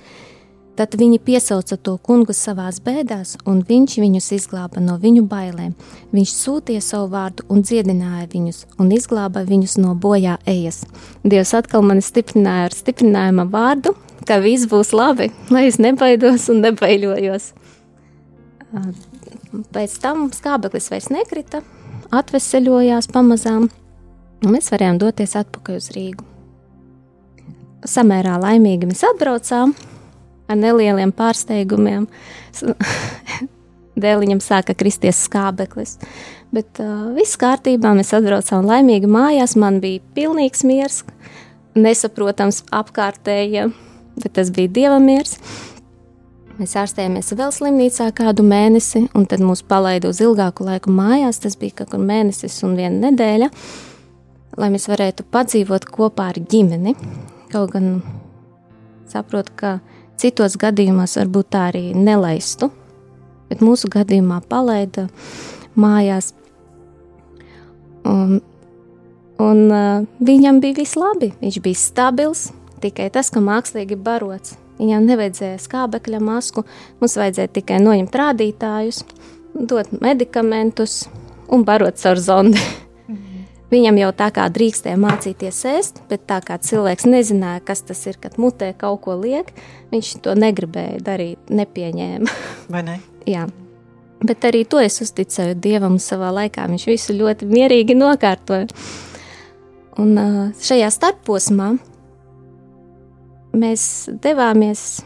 Tad 0.78 0.92
viņi 0.94 1.16
piesauca 1.26 1.74
to 1.82 1.96
kungu 2.06 2.30
savā 2.30 2.68
bēdās, 2.84 3.32
un 3.50 3.64
viņš 3.66 3.96
viņus 3.98 4.28
izglāba 4.36 4.78
no 4.78 4.94
viņu 5.02 5.24
bailēm. 5.26 5.72
Viņš 6.14 6.34
sūtīja 6.38 6.82
savu 6.86 7.08
vārdu 7.16 7.42
un 7.50 7.64
dziedināja 7.66 8.28
viņus, 8.30 8.60
un 8.78 8.92
izglāba 8.94 9.42
viņus 9.48 9.74
no 9.82 9.96
bojā 9.98 10.36
ejas. 10.46 10.84
Dievs 11.26 11.50
atkal 11.58 11.82
mani 11.82 12.04
stiprināja 12.06 12.68
ar 12.68 12.76
stiprinājuma 12.78 13.48
vārdu, 13.50 13.96
ka 14.22 14.38
viss 14.44 14.70
būs 14.70 14.94
labi, 14.94 15.32
lai 15.50 15.64
es 15.66 15.80
nebaidos 15.82 16.46
un 16.54 16.62
nebaiļojos. 16.68 17.50
Pēc 19.74 19.98
tam 19.98 20.28
skābeklis 20.30 20.90
vairs 20.94 21.10
nekrita, 21.10 21.64
atveseļojās 22.14 23.10
pamazām, 23.10 23.66
un 24.46 24.54
mēs 24.54 24.70
varējām 24.70 25.02
doties 25.02 25.34
atpakaļ 25.42 25.82
uz 25.82 25.90
Rīgu. 25.98 26.30
Samērā 27.82 28.38
laimīgi 28.46 28.86
mēs 28.86 29.02
atbraucām 29.10 29.74
ar 30.48 30.58
nelieliem 30.58 31.12
pārsteigumiem. 31.14 32.08
Dēliņam 33.98 34.40
sāka 34.42 34.76
kristies 34.78 35.18
skābeklis, 35.26 35.96
bet 36.54 36.78
uh, 36.82 37.08
viss 37.16 37.38
kārtībā. 37.40 37.90
Mēs 37.98 38.14
atbraucām 38.14 38.66
laimīgi 38.68 39.10
mājās. 39.10 39.56
Man 39.58 39.80
bija 39.82 40.04
pilnīgs 40.14 40.62
miers, 40.68 41.00
nesaprotams 41.78 42.62
apkārtējiem, 42.74 43.74
bet 44.22 44.36
tas 44.38 44.52
bija 44.54 44.70
dieva 44.76 45.00
miers. 45.02 45.38
Mēs 46.58 46.72
ārstējāmies 46.74 47.36
vēl 47.38 47.52
slimnīcā 47.54 48.08
kādu 48.18 48.42
mēnesi, 48.42 49.04
un 49.14 49.28
tad 49.30 49.42
mūs 49.46 49.60
palaida 49.66 50.10
uz 50.10 50.18
ilgāku 50.24 50.64
laiku 50.66 50.90
mājās. 50.90 51.38
Tas 51.44 51.54
bija 51.58 51.80
kaut 51.82 51.92
kur 51.92 52.02
mēnesis 52.02 52.56
un 52.66 52.74
viena 52.78 53.08
nedēļa, 53.08 53.50
lai 54.58 54.70
mēs 54.74 54.88
varētu 54.90 55.26
padzīvot 55.30 55.86
kopā 55.94 56.32
ar 56.32 56.40
ģimeni. 56.42 56.96
Kaut 57.52 57.70
gan 57.76 58.00
saprotu, 59.08 59.54
ka 59.54 59.76
citos 60.18 60.58
gadījumos 60.60 61.16
varbūt 61.20 61.50
tā 61.54 61.64
arī 61.72 61.84
nelaistu, 61.96 62.70
bet 63.48 63.64
mūsu 63.64 63.90
gadījumā 63.92 64.42
palaida 64.50 65.08
mājās. 65.78 66.32
Un, 68.08 68.38
un 69.42 69.66
uh, 69.68 70.06
viņam 70.24 70.62
bija 70.64 70.80
viss 70.80 70.98
labi, 70.98 71.32
viņš 71.42 71.60
bija 71.64 71.82
stabils, 71.82 72.48
tikai 72.82 73.10
tas, 73.12 73.30
ka 73.34 73.42
mākslīgi 73.44 73.98
barots 74.00 74.56
Viņam 74.78 75.08
nevajadzēja 75.10 75.58
skābekļa 75.58 76.20
masku, 76.22 76.62
mums 77.00 77.16
vajadzēja 77.18 77.50
tikai 77.56 77.80
noņemt 77.82 78.14
rādītājus, 78.20 79.02
dot 79.58 79.90
medikamentus 79.98 81.00
un 81.50 81.64
barot 81.66 81.98
caur 81.98 82.22
zondi. 82.22 82.62
Viņam 83.68 83.98
jau 84.00 84.08
tā 84.16 84.30
kā 84.32 84.46
drīkstēja 84.48 84.96
mācīties 85.00 85.58
ēst, 85.68 86.00
bet 86.08 86.22
tā 86.30 86.38
kā 86.44 86.56
cilvēks 86.56 87.04
nezināja, 87.04 87.60
kas 87.68 87.82
tas 87.84 88.00
ir, 88.08 88.16
kad 88.20 88.38
mutē 88.40 88.70
kaut 88.78 89.02
ko 89.04 89.16
liek, 89.20 89.50
viņš 89.92 90.12
to 90.24 90.32
negribēja 90.38 91.02
darīt, 91.04 91.52
nepieņēma. 91.52 92.36
Vai 92.72 92.84
ne? 92.86 92.96
Jā. 93.28 93.44
Bet 94.24 94.46
arī 94.48 94.64
to 94.66 94.80
es 94.82 94.96
uzticēju 95.04 95.58
Dievam 95.62 95.98
savā 96.02 96.32
laikā. 96.34 96.64
Viņš 96.72 96.86
visu 96.88 97.14
ļoti 97.14 97.46
mierīgi 97.50 97.94
nokārtoja. 97.94 98.66
Un 99.98 100.16
šajā 100.62 100.88
starposmā 100.94 101.68
mēs 103.58 103.84
devāmies 104.22 105.02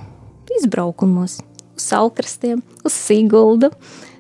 izbraukumos 0.60 1.40
uz 1.42 1.86
saukrastiem, 1.90 2.62
uz 2.84 2.96
Siguldu. 2.96 3.72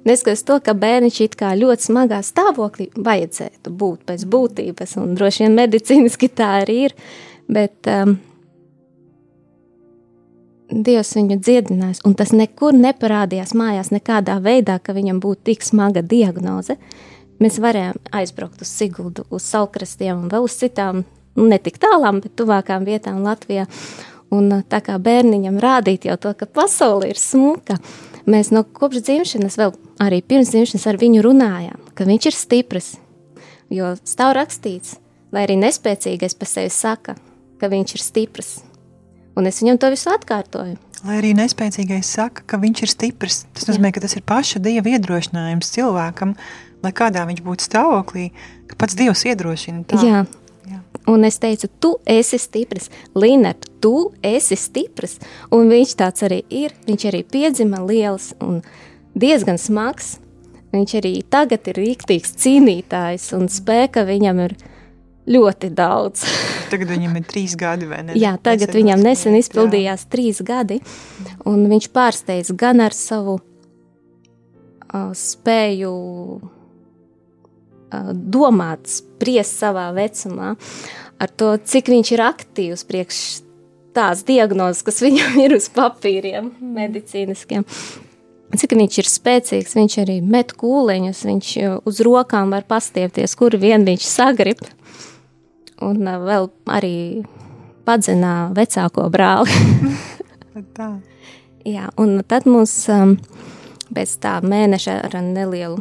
Neskatoties 0.02 0.42
to, 0.48 0.58
ka 0.64 0.74
bērniņš 0.74 1.20
it 1.22 1.38
kā 1.38 1.52
ļoti 1.54 1.86
smagā 1.86 2.18
stāvoklī 2.26 2.88
vajadzētu 2.96 3.70
būt 3.70 4.02
pēc 4.08 4.26
būtības, 4.26 4.96
un 4.98 5.14
droši 5.18 5.44
vien 5.44 5.56
medicīniski 5.60 6.30
tā 6.34 6.48
arī 6.64 6.78
ir, 6.88 6.96
bet 7.46 7.90
um, 7.90 8.16
Dievs 10.72 11.10
viņu 11.18 11.36
dziedinājis, 11.36 12.00
un 12.08 12.14
tas 12.16 12.30
nekur 12.32 12.72
neparādījās 12.72 13.52
mājās 13.58 13.90
nekādā 13.92 14.38
veidā, 14.40 14.78
ka 14.80 14.94
viņam 14.96 15.18
būtu 15.20 15.50
tik 15.50 15.66
smaga 15.66 16.00
diagnoze. 16.00 16.78
Mēs 17.42 17.58
varējām 17.60 17.98
aizbraukt 18.16 18.62
uz 18.64 18.70
Siguldu, 18.72 19.26
uz 19.28 19.44
Salkrastiem 19.44 20.22
un 20.22 20.30
vēl 20.32 20.46
uz 20.46 20.56
citām, 20.56 21.02
nu, 21.36 21.48
ne 21.50 21.58
tik 21.60 21.76
tālām, 21.82 22.22
bet 22.24 22.36
tuvākām 22.40 22.86
vietām 22.88 23.20
Latvijā. 23.26 23.66
Un 24.32 24.48
tā 24.64 24.80
kā 24.80 24.96
bērniņam 24.96 25.58
rādīt 25.60 26.06
jau 26.08 26.16
to, 26.16 26.32
ka 26.38 26.48
pasaule 26.48 27.10
ir 27.12 27.20
smuka, 27.20 27.76
mēs 28.26 28.52
no 28.54 28.64
kopš 28.64 29.02
dzimšanas, 29.06 29.58
vēl 29.60 29.74
arī 30.02 30.22
pirms 30.26 30.52
dzimšanas 30.52 30.86
ar 30.90 30.98
viņu 31.00 31.24
runājām, 31.26 31.80
ka 31.96 32.06
viņš 32.08 32.28
ir 32.30 32.36
stiprs. 32.36 32.90
Jo 33.72 33.94
stāv 34.04 34.34
rakstīts, 34.36 34.98
lai 35.32 35.46
arī 35.46 35.56
nespēcīgais 35.60 36.36
pa 36.36 36.48
sevi 36.48 36.72
saka, 36.72 37.16
ka 37.60 37.70
viņš 37.72 37.96
ir 37.96 38.04
stiprs. 38.04 38.52
Un 39.38 39.48
es 39.48 39.62
viņam 39.62 39.78
to 39.80 39.88
visu 39.92 40.10
atkārtoju. 40.12 40.76
Lai 41.02 41.16
arī 41.18 41.32
nespēcīgais 41.34 42.10
saka, 42.14 42.44
ka 42.46 42.60
viņš 42.62 42.84
ir 42.84 42.90
stiprs, 42.92 43.40
tas 43.56 43.66
nozīmē, 43.66 43.90
Jā. 43.90 43.96
ka 43.96 44.04
tas 44.04 44.14
ir 44.18 44.22
paša 44.28 44.60
dieva 44.62 44.92
iedrošinājums 44.92 45.72
cilvēkam, 45.74 46.36
lai 46.84 46.92
kādā 46.94 47.24
viņš 47.26 47.40
būtu 47.42 47.66
stāvoklī, 47.66 48.28
ka 48.70 48.78
pats 48.78 48.98
dievs 48.98 49.24
iedrošina. 49.26 49.82
Tā. 49.88 50.02
Jā. 50.04 50.20
Un 51.10 51.24
es 51.26 51.38
teicu, 51.42 51.66
tu 51.82 51.96
esi 52.06 52.38
stiprs, 52.38 52.90
Linard, 53.18 53.66
tu 53.82 54.12
esi 54.22 54.56
stiprs. 54.58 55.18
Un 55.50 55.70
viņš 55.72 55.94
tāds 55.98 56.26
arī 56.26 56.42
ir. 56.46 56.74
Viņš 56.86 57.06
arī 57.10 57.22
piedzima 57.26 57.82
liels 57.82 58.32
un 58.42 58.60
diezgan 59.18 59.58
smags. 59.58 60.18
Viņš 60.72 60.94
arī 61.02 61.16
tagad 61.28 61.66
ir 61.68 61.80
rīktīgs 61.82 62.36
cīnītājs 62.40 63.32
un 63.36 63.50
spēka 63.52 64.06
viņam 64.08 64.44
ir 64.46 64.54
ļoti 65.28 65.70
daudz. 65.74 66.24
tagad 66.72 66.94
viņam 66.94 67.18
ir 67.18 67.26
trīs 67.28 67.54
gadi, 67.58 67.88
vai 67.90 68.00
ne? 68.06 68.16
Jā, 68.18 68.36
tagad 68.42 68.70
nesen 68.70 68.78
viņam 68.78 69.04
nesen 69.04 69.38
izpildījās 69.38 70.06
jā. 70.06 70.10
trīs 70.14 70.40
gadi, 70.46 70.80
un 71.48 71.66
viņš 71.70 71.90
pārsteidz 71.94 72.54
gan 72.58 72.80
ar 72.82 72.96
savu 72.96 73.38
uh, 73.38 75.12
spēju 75.12 75.92
domāt, 78.12 78.86
spriest 78.90 79.62
savā 79.62 79.88
vecumā, 79.96 80.54
ar 81.22 81.34
to, 81.36 81.54
cik 81.56 81.90
viņš 81.92 82.14
ir 82.14 82.24
aktīvs 82.24 82.86
priekš 82.88 83.18
tās 83.96 84.24
diagnozes, 84.28 84.84
kas 84.86 85.02
viņam 85.04 85.38
ir 85.44 85.56
uz 85.58 85.68
papīriem, 85.72 86.54
medicīniskiem. 86.60 87.66
Cik 88.52 88.74
viņš 88.76 88.98
ir 89.00 89.08
spēcīgs, 89.08 89.78
viņš 89.78 89.94
arī 90.02 90.18
met 90.20 90.52
kūleņus, 90.60 91.22
viņš 91.24 91.52
uz 91.88 92.00
rokām 92.04 92.52
var 92.52 92.66
pastiepties, 92.68 93.32
kur 93.38 93.56
vien 93.56 93.86
viņš 93.88 94.04
sagrib 94.04 94.60
un 95.82 96.04
vēl 96.04 96.50
arī 96.70 96.96
padzinā 97.88 98.52
vecāko 98.56 99.08
brāli. 99.12 99.56
Jā, 101.72 101.88
un 101.96 102.20
tad 102.26 102.46
mums 102.50 102.72
um, 102.90 103.16
pēc 103.94 104.16
tā 104.22 104.40
mēneša 104.44 104.98
ar 105.06 105.14
nelielu, 105.22 105.78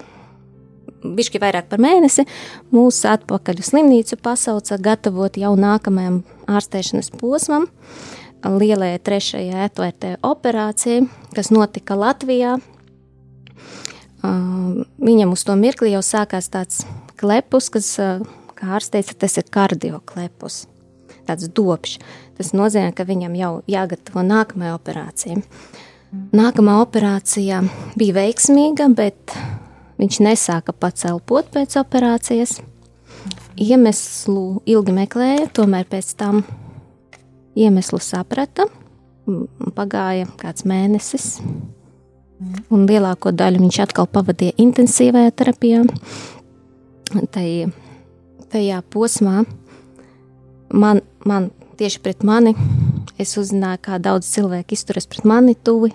bišķi 1.04 1.42
vairāk 1.42 1.70
par 1.72 1.82
mēnesi, 1.84 2.26
mūs 2.74 3.02
atpakaļ 3.10 3.62
uz 3.62 3.72
slimnīcu 3.72 4.18
pasauca 4.22 4.78
gatavot 4.82 5.38
jau 5.40 5.54
nākamajam 5.60 6.22
ārstēšanas 6.52 7.12
posmam, 7.20 7.68
lielajai 8.46 9.00
trešajai 9.06 9.66
atvērtē 9.68 10.16
operācijai, 10.26 11.06
kas 11.36 11.52
notika 11.54 11.98
Latvijā. 12.00 12.58
Uh, 14.22 14.84
viņam 15.02 15.32
uz 15.34 15.42
to 15.48 15.56
mirkli 15.58 15.96
jau 15.96 16.04
sākās 16.06 16.52
tāds 16.54 16.84
klepus, 17.18 17.72
kas 17.74 17.88
uh, 17.98 18.22
kā 18.58 18.76
ārsts 18.78 18.94
teica, 18.94 19.16
tas 19.24 19.38
ir 19.42 19.48
kardioklepus, 19.50 20.66
tāds 21.26 21.50
dobš. 21.50 21.98
Tas 22.38 22.54
nozīmē, 22.58 22.94
ka 22.94 23.06
viņam 23.06 23.34
jau 23.38 23.52
jāgatavo 23.70 24.22
nākamajai 24.26 24.76
operācijai. 24.78 25.42
Nākamā 26.36 26.76
operācija 26.84 27.62
bija 27.98 28.18
veiksmīga, 28.18 28.90
bet 28.94 29.34
viņš 30.02 30.20
nesāka 30.26 30.74
pats 30.74 31.06
elpot 31.10 31.48
pēc 31.54 31.78
operācijas. 31.82 32.60
Iemeslu 33.62 34.62
ilgi 34.66 34.96
meklēja, 34.96 35.50
tomēr 35.54 35.86
pēc 35.90 36.16
tam 36.18 36.42
iemeslu 37.58 38.00
saprata. 38.02 38.66
Pagāja 39.78 40.26
kāds 40.42 40.66
mēnesis, 40.68 41.26
un 42.74 42.88
lielāko 42.90 43.32
daļu 43.38 43.62
viņš 43.62 43.78
atkal 43.86 44.10
pavadīja 44.10 44.58
intensīvajā 44.60 45.34
terapijā. 45.38 45.84
Tai 47.32 47.48
tajā 48.52 48.82
posmā 48.92 49.44
man, 50.74 51.02
man 51.28 51.52
tieši 51.80 52.02
pret 52.04 52.26
mani, 52.28 52.56
es 53.22 53.36
uzzināju, 53.40 53.84
kā 53.86 54.00
daudz 54.02 54.30
cilvēku 54.34 54.76
izturas 54.76 55.08
pret 55.10 55.28
mani 55.28 55.56
tuvi. 55.56 55.94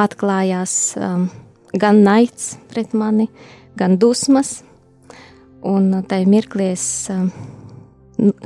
Atklājās 0.00 0.74
um, 0.98 1.28
gan 1.78 2.02
naids 2.04 2.56
pret 2.72 2.94
mani, 2.96 3.28
gan 3.78 3.98
dusmas. 4.00 4.60
Un 5.62 5.92
tajā 6.08 6.26
mirklī 6.26 6.72
es, 6.72 6.84
um, 7.12 7.28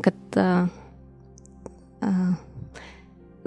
kad 0.04 0.40
uh, 0.40 0.66
uh, 2.04 2.32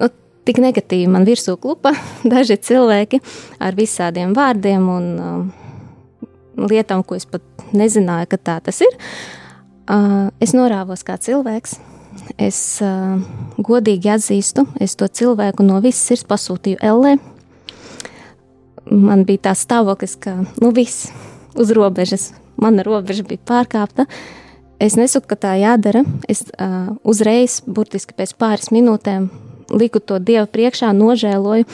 nu, 0.02 0.10
tik 0.50 0.62
negatīvi 0.64 1.10
man 1.12 1.28
virsū 1.28 1.54
klupa 1.62 1.94
daži 2.34 2.58
cilvēki 2.58 3.22
ar 3.62 3.78
visādiem 3.78 4.34
vārdiem 4.38 4.88
un 4.90 5.12
um, 5.22 5.44
lietām, 6.70 7.06
ko 7.06 7.20
es 7.20 7.30
pat 7.30 7.46
nezināju, 7.78 8.32
ka 8.34 8.42
tā 8.42 8.58
tas 8.66 8.82
ir. 8.82 8.98
Uh, 8.98 9.38
Uh, 9.90 10.28
es 10.38 10.52
norāvos 10.54 11.02
kā 11.02 11.16
cilvēks. 11.18 11.80
Es 12.38 12.58
uh, 12.86 13.18
godīgi 13.58 14.12
atzīstu, 14.14 14.68
es 14.78 14.94
to 15.00 15.08
cilvēku 15.10 15.66
no 15.66 15.80
visas 15.82 16.04
sirds 16.12 16.28
pasūtīju 16.30 16.78
Ellē. 16.86 17.16
Man 18.90 19.26
bija 19.28 19.50
tā 19.50 19.56
stāvoklis, 19.58 20.16
ka 20.18 20.40
nu 20.62 20.72
viss 20.74 21.10
uz 21.60 21.74
robežas, 21.76 22.32
mana 22.58 22.86
robeža 22.86 23.26
bija 23.28 23.42
pārkāpta. 23.52 24.08
Es 24.80 24.96
nesaku, 24.96 25.28
ka 25.30 25.38
tā 25.48 25.54
jādara. 25.60 26.06
Es 26.32 26.46
uh, 26.56 26.96
uzreiz, 27.04 27.60
burtiski 27.68 28.16
pēc 28.18 28.34
pāris 28.40 28.72
minūtēm, 28.74 29.30
liku 29.76 30.02
to 30.02 30.18
Dievu 30.24 30.48
priekšā, 30.50 30.94
nožēloju. 30.96 31.68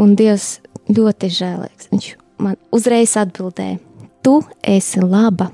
Un 0.00 0.14
Dievs 0.16 0.56
ļoti 0.88 1.28
žēlīgs. 1.30 1.90
Viņš 1.92 2.12
man 2.42 2.56
uzreiz 2.74 3.12
atbildēja: 3.20 3.78
Tu 4.24 4.38
esi 4.64 5.04
laba 5.04 5.50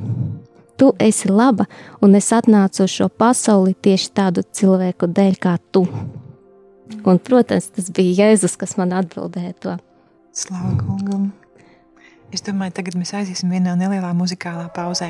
tu 0.78 0.94
esi 0.98 1.28
laba, 1.28 1.66
un 2.00 2.14
es 2.14 2.30
atnācu 2.32 2.84
uz 2.86 2.94
šo 2.94 3.08
pasauli 3.10 3.74
tieši 3.74 4.12
tādu 4.14 4.44
cilvēku 4.46 5.10
dēļ 5.10 5.38
kā 5.42 5.56
tu. 5.74 5.82
Un, 7.02 7.18
protams, 7.18 7.66
tas 7.74 7.90
bija 7.94 8.28
Jēzus, 8.28 8.54
kas 8.60 8.76
man 8.78 8.94
atbildēja 8.96 9.56
to. 9.58 9.74
Slavu 10.38 10.76
kungam! 10.78 11.32
Es 12.30 12.44
domāju, 12.46 12.76
tagad 12.76 12.94
mēs 12.94 13.10
aiziesim 13.18 13.50
vienā 13.50 13.72
nelielā 13.74 14.12
muzikālā 14.14 14.68
pauzē. 14.76 15.08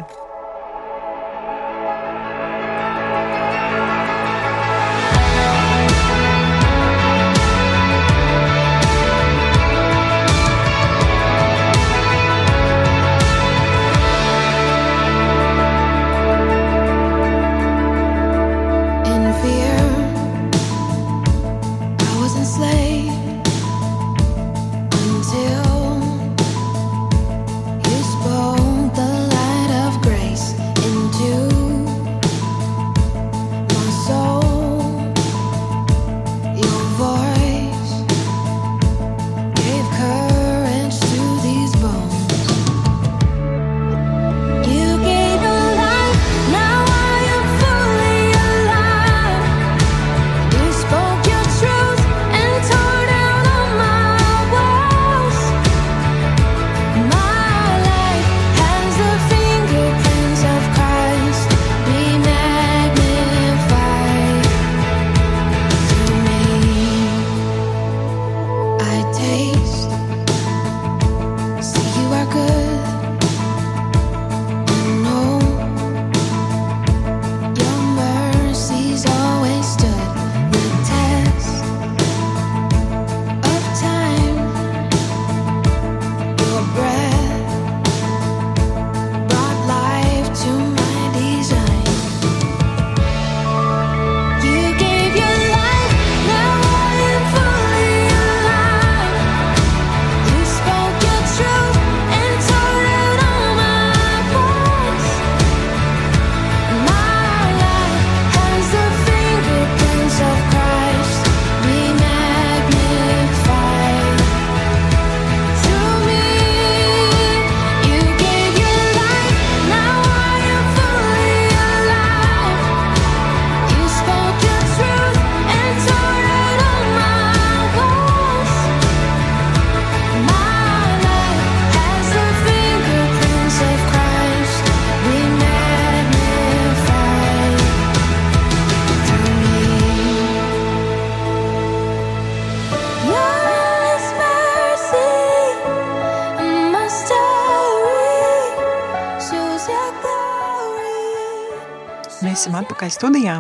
Atpakaļ 152.79 152.93
studijā. 152.95 153.37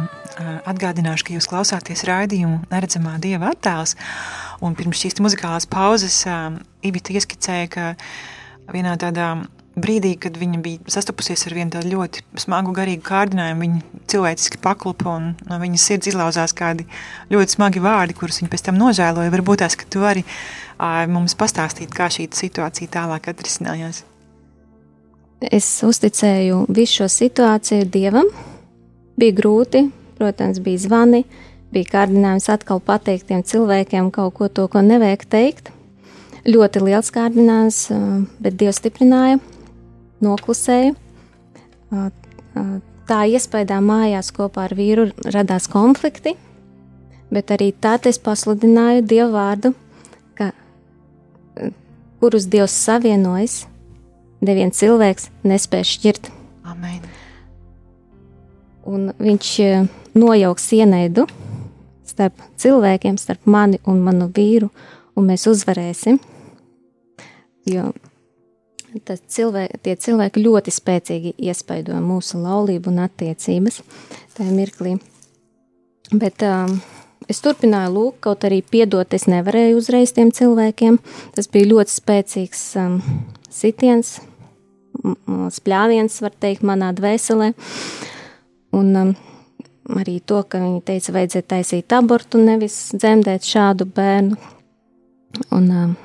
Atgādināšu, 0.66 1.24
ka 1.26 1.34
jūs 1.36 1.46
klausāties 1.46 2.02
raidījumu 2.08 2.64
Neredzamā 2.72 3.20
dieva 3.22 3.52
attēls. 3.52 3.94
Un 4.58 4.74
pirms 4.74 4.98
šīs 4.98 5.20
muzikālās 5.22 5.68
pauzes 5.70 6.24
Ivita 6.82 7.14
ieskicēja, 7.14 7.68
ka 7.70 7.84
vienā 8.74 8.96
tādā 8.98 9.46
brīdī, 9.78 10.16
kad 10.18 10.34
viņa 10.34 10.58
bija 10.58 10.90
sastapusies 10.90 11.46
ar 11.46 11.54
vienu 11.54 11.70
tādu 11.70 11.92
ļoti 11.92 12.24
smagu 12.34 12.74
garīgu 12.74 13.04
kārdinājumu, 13.06 13.62
viņa 13.62 14.02
cilvēciski 14.10 14.58
paklupa 14.58 15.14
un 15.14 15.30
no 15.46 15.60
viņas 15.62 15.86
sirds 15.86 16.10
izlauzās 16.10 16.54
kādi 16.58 16.88
ļoti 17.30 17.54
smagi 17.54 17.82
vārdi, 17.84 18.18
kurus 18.18 18.42
viņa 18.42 18.50
pēc 18.50 18.66
tam 18.66 18.82
nožēloja. 18.82 19.34
Varbūt 19.38 19.62
tās, 19.62 19.78
ka 19.78 19.86
tu 19.86 20.02
vari 20.02 20.26
mums 21.06 21.38
pastāstīt, 21.38 21.94
kā 21.94 22.10
šī 22.10 22.26
situācija 22.34 22.90
tālāk 22.90 23.30
atrisinājās. 23.30 24.02
Es 25.38 25.70
uzticēju 25.86 26.64
visu 26.74 27.04
šo 27.04 27.12
situāciju 27.22 27.86
Dievam. 27.86 28.34
Bija 29.18 29.34
grūti, 29.34 29.88
protams, 30.18 30.60
bija 30.62 30.78
zvani, 30.84 31.24
bija 31.74 31.90
kārdinājums 31.96 32.48
atkal 32.52 32.78
pateikt 32.84 33.26
tiem 33.30 33.42
cilvēkiem 33.42 34.12
kaut 34.14 34.36
ko 34.38 34.48
to, 34.48 34.68
ko 34.70 34.82
nevajag 34.84 35.24
teikt. 35.30 35.72
Ļoti 36.48 36.82
liels 36.86 37.10
kārdinājums, 37.12 37.80
bet 38.40 38.56
Dievs 38.60 38.78
stiprināja, 38.80 39.40
noklusēja. 40.24 40.94
Tā 43.08 43.18
iespējā 43.34 43.80
mājās 43.84 44.30
kopā 44.36 44.68
ar 44.68 44.76
vīru 44.78 45.08
radās 45.34 45.66
konflikti, 45.72 46.36
bet 47.34 47.50
arī 47.56 47.72
tad 47.74 48.06
es 48.08 48.20
pasludināju 48.22 49.04
Dievu 49.08 49.34
vārdu, 49.34 49.74
ka, 50.38 50.52
kurus 52.22 52.48
Dievs 52.52 52.76
savienojas, 52.86 53.62
neviens 54.44 54.78
cilvēks 54.78 55.30
nespēj 55.48 55.88
šķirt. 55.96 56.34
Amen. 56.68 57.07
Un 58.88 59.10
viņš 59.18 59.52
e, 59.64 59.70
nojauks 60.18 60.68
ienaidu 60.78 61.26
starp 62.08 62.40
cilvēkiem, 62.58 63.18
starp 63.20 63.44
mani 63.46 63.80
un 63.86 64.00
manu 64.02 64.30
vīru, 64.34 64.70
un 65.16 65.28
mēs 65.28 65.46
uzvarēsim. 65.50 66.18
Jo 67.68 67.90
cilvēki, 69.06 69.78
tie 69.82 69.96
cilvēki 69.96 70.42
ļoti 70.42 70.72
spēcīgi 70.72 71.34
iespaido 71.38 71.98
mūsu 72.00 72.40
laulību 72.40 72.90
un 72.90 73.04
attiecības 73.04 73.82
tajā 74.36 74.50
mirklī. 74.52 74.98
Bet 76.12 76.42
um, 76.42 76.80
es 77.28 77.40
turpināju 77.44 77.92
lūgt, 77.92 78.20
kaut 78.24 78.44
arī 78.44 78.62
piedot, 78.62 79.12
es 79.12 79.26
nevarēju 79.28 79.76
uzreiz 79.76 80.12
tiem 80.12 80.32
cilvēkiem. 80.32 80.98
Tas 81.34 81.48
bija 81.52 81.68
ļoti 81.74 81.92
spēcīgs 81.92 82.64
um, 82.80 83.00
sitiens, 83.50 84.20
spļāviens, 85.52 86.22
var 86.24 86.32
teikt, 86.40 86.64
manā 86.66 86.92
dvēselē. 86.96 87.52
Un 88.76 88.92
um, 88.96 89.14
arī 89.96 90.18
to, 90.20 90.42
ka 90.44 90.60
viņi 90.60 90.84
teica, 90.84 91.14
vajadzēja 91.16 91.48
taisīt 91.54 91.96
abortu, 91.96 92.40
nevis 92.42 92.76
dzemdēt 92.96 93.46
šādu 93.48 93.88
bērnu. 93.96 94.36
Un 95.54 95.68
um, 95.72 95.96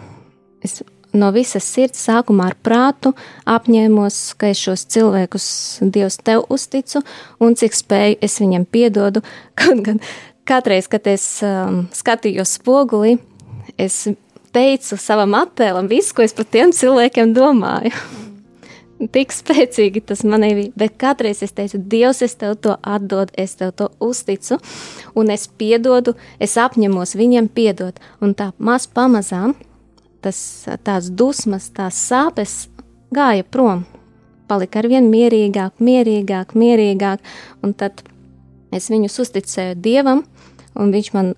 es 0.64 0.82
no 1.14 1.30
visas 1.34 1.66
sirds 1.68 2.02
sākumā 2.08 2.50
ar 2.52 2.58
prātu 2.66 3.14
apņēmos, 3.50 4.20
ka 4.40 4.50
es 4.54 4.62
šos 4.66 4.86
cilvēkus 4.94 5.48
Dievs 5.94 6.20
tev 6.26 6.48
uzticu 6.54 7.04
un 7.44 7.58
cik 7.60 7.78
spēju 7.78 8.20
es 8.26 8.40
viņam 8.42 8.66
piedodu. 8.66 9.24
Kaut 9.60 9.84
gan 9.86 10.02
katreiz, 10.50 10.90
kad 10.92 11.08
es 11.08 11.26
um, 11.46 11.86
skatījos 11.94 12.58
spoguli, 12.60 13.18
es 13.78 14.06
teicu 14.54 14.98
savam 15.02 15.36
attēlam 15.38 15.90
visu, 15.90 16.14
ko 16.16 16.26
es 16.26 16.36
par 16.36 16.50
tiem 16.50 16.74
cilvēkiem 16.76 17.34
domāju. 17.38 17.94
Tik 19.14 19.34
spēcīgi 19.34 20.04
tas 20.08 20.22
manī 20.24 20.54
bija, 20.56 20.72
bet 20.80 20.96
katreiz 21.02 21.42
es 21.44 21.52
teicu, 21.56 21.80
Dievs, 21.92 22.22
es 22.24 22.38
tev 22.40 22.56
to 22.64 22.76
atdodu, 22.78 23.34
es 23.38 23.56
tev 23.60 23.74
to 23.76 23.90
uzticu, 24.04 24.60
un 25.18 25.32
es 25.34 25.48
piedodu, 25.48 26.14
es 26.40 26.56
apņemos 26.62 27.16
viņiem 27.20 27.50
piedot, 27.52 28.00
un 28.22 28.36
tā 28.38 28.52
maz 28.60 28.86
pamazām 28.88 29.56
tas, 30.24 30.40
tās 30.86 31.10
dusmas, 31.12 31.70
tās 31.76 32.00
sāpes 32.10 32.68
gāja 33.14 33.44
prom. 33.44 33.84
Palika 34.48 34.82
ar 34.82 34.90
vien 34.92 35.10
mierīgāk, 35.12 35.80
mierīgāk, 35.84 36.54
mierīgāk, 36.60 37.24
un 37.64 37.74
tad 37.80 38.04
es 38.74 38.90
viņus 38.94 39.20
uzticēju 39.26 39.80
Dievam, 39.84 40.24
un 40.76 40.94
viņš 40.94 41.12
man 41.16 41.34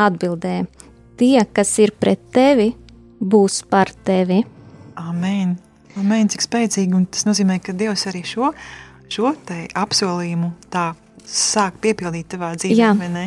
atbildēja: 0.00 0.68
Tie, 1.20 1.38
kas 1.52 1.72
ir 1.82 1.94
pret 2.00 2.22
tevi, 2.34 2.70
būs 3.20 3.62
par 3.70 3.92
tevi. 4.04 4.44
Amen! 5.00 5.58
Amen, 5.98 6.28
cik 6.30 6.44
spēcīgi, 6.44 6.94
un 6.94 7.06
tas 7.10 7.26
nozīmē, 7.26 7.58
ka 7.64 7.74
Dievs 7.76 8.06
arī 8.10 8.22
šo, 8.26 8.52
šo 9.10 9.32
apsolījumu 9.74 10.52
tā 10.70 10.92
sāk 11.26 11.80
piepildīt 11.82 12.30
tavā 12.34 12.52
dzīvē, 12.58 12.78
Jā. 12.78 12.92
vai 12.98 13.08
ne? 13.10 13.24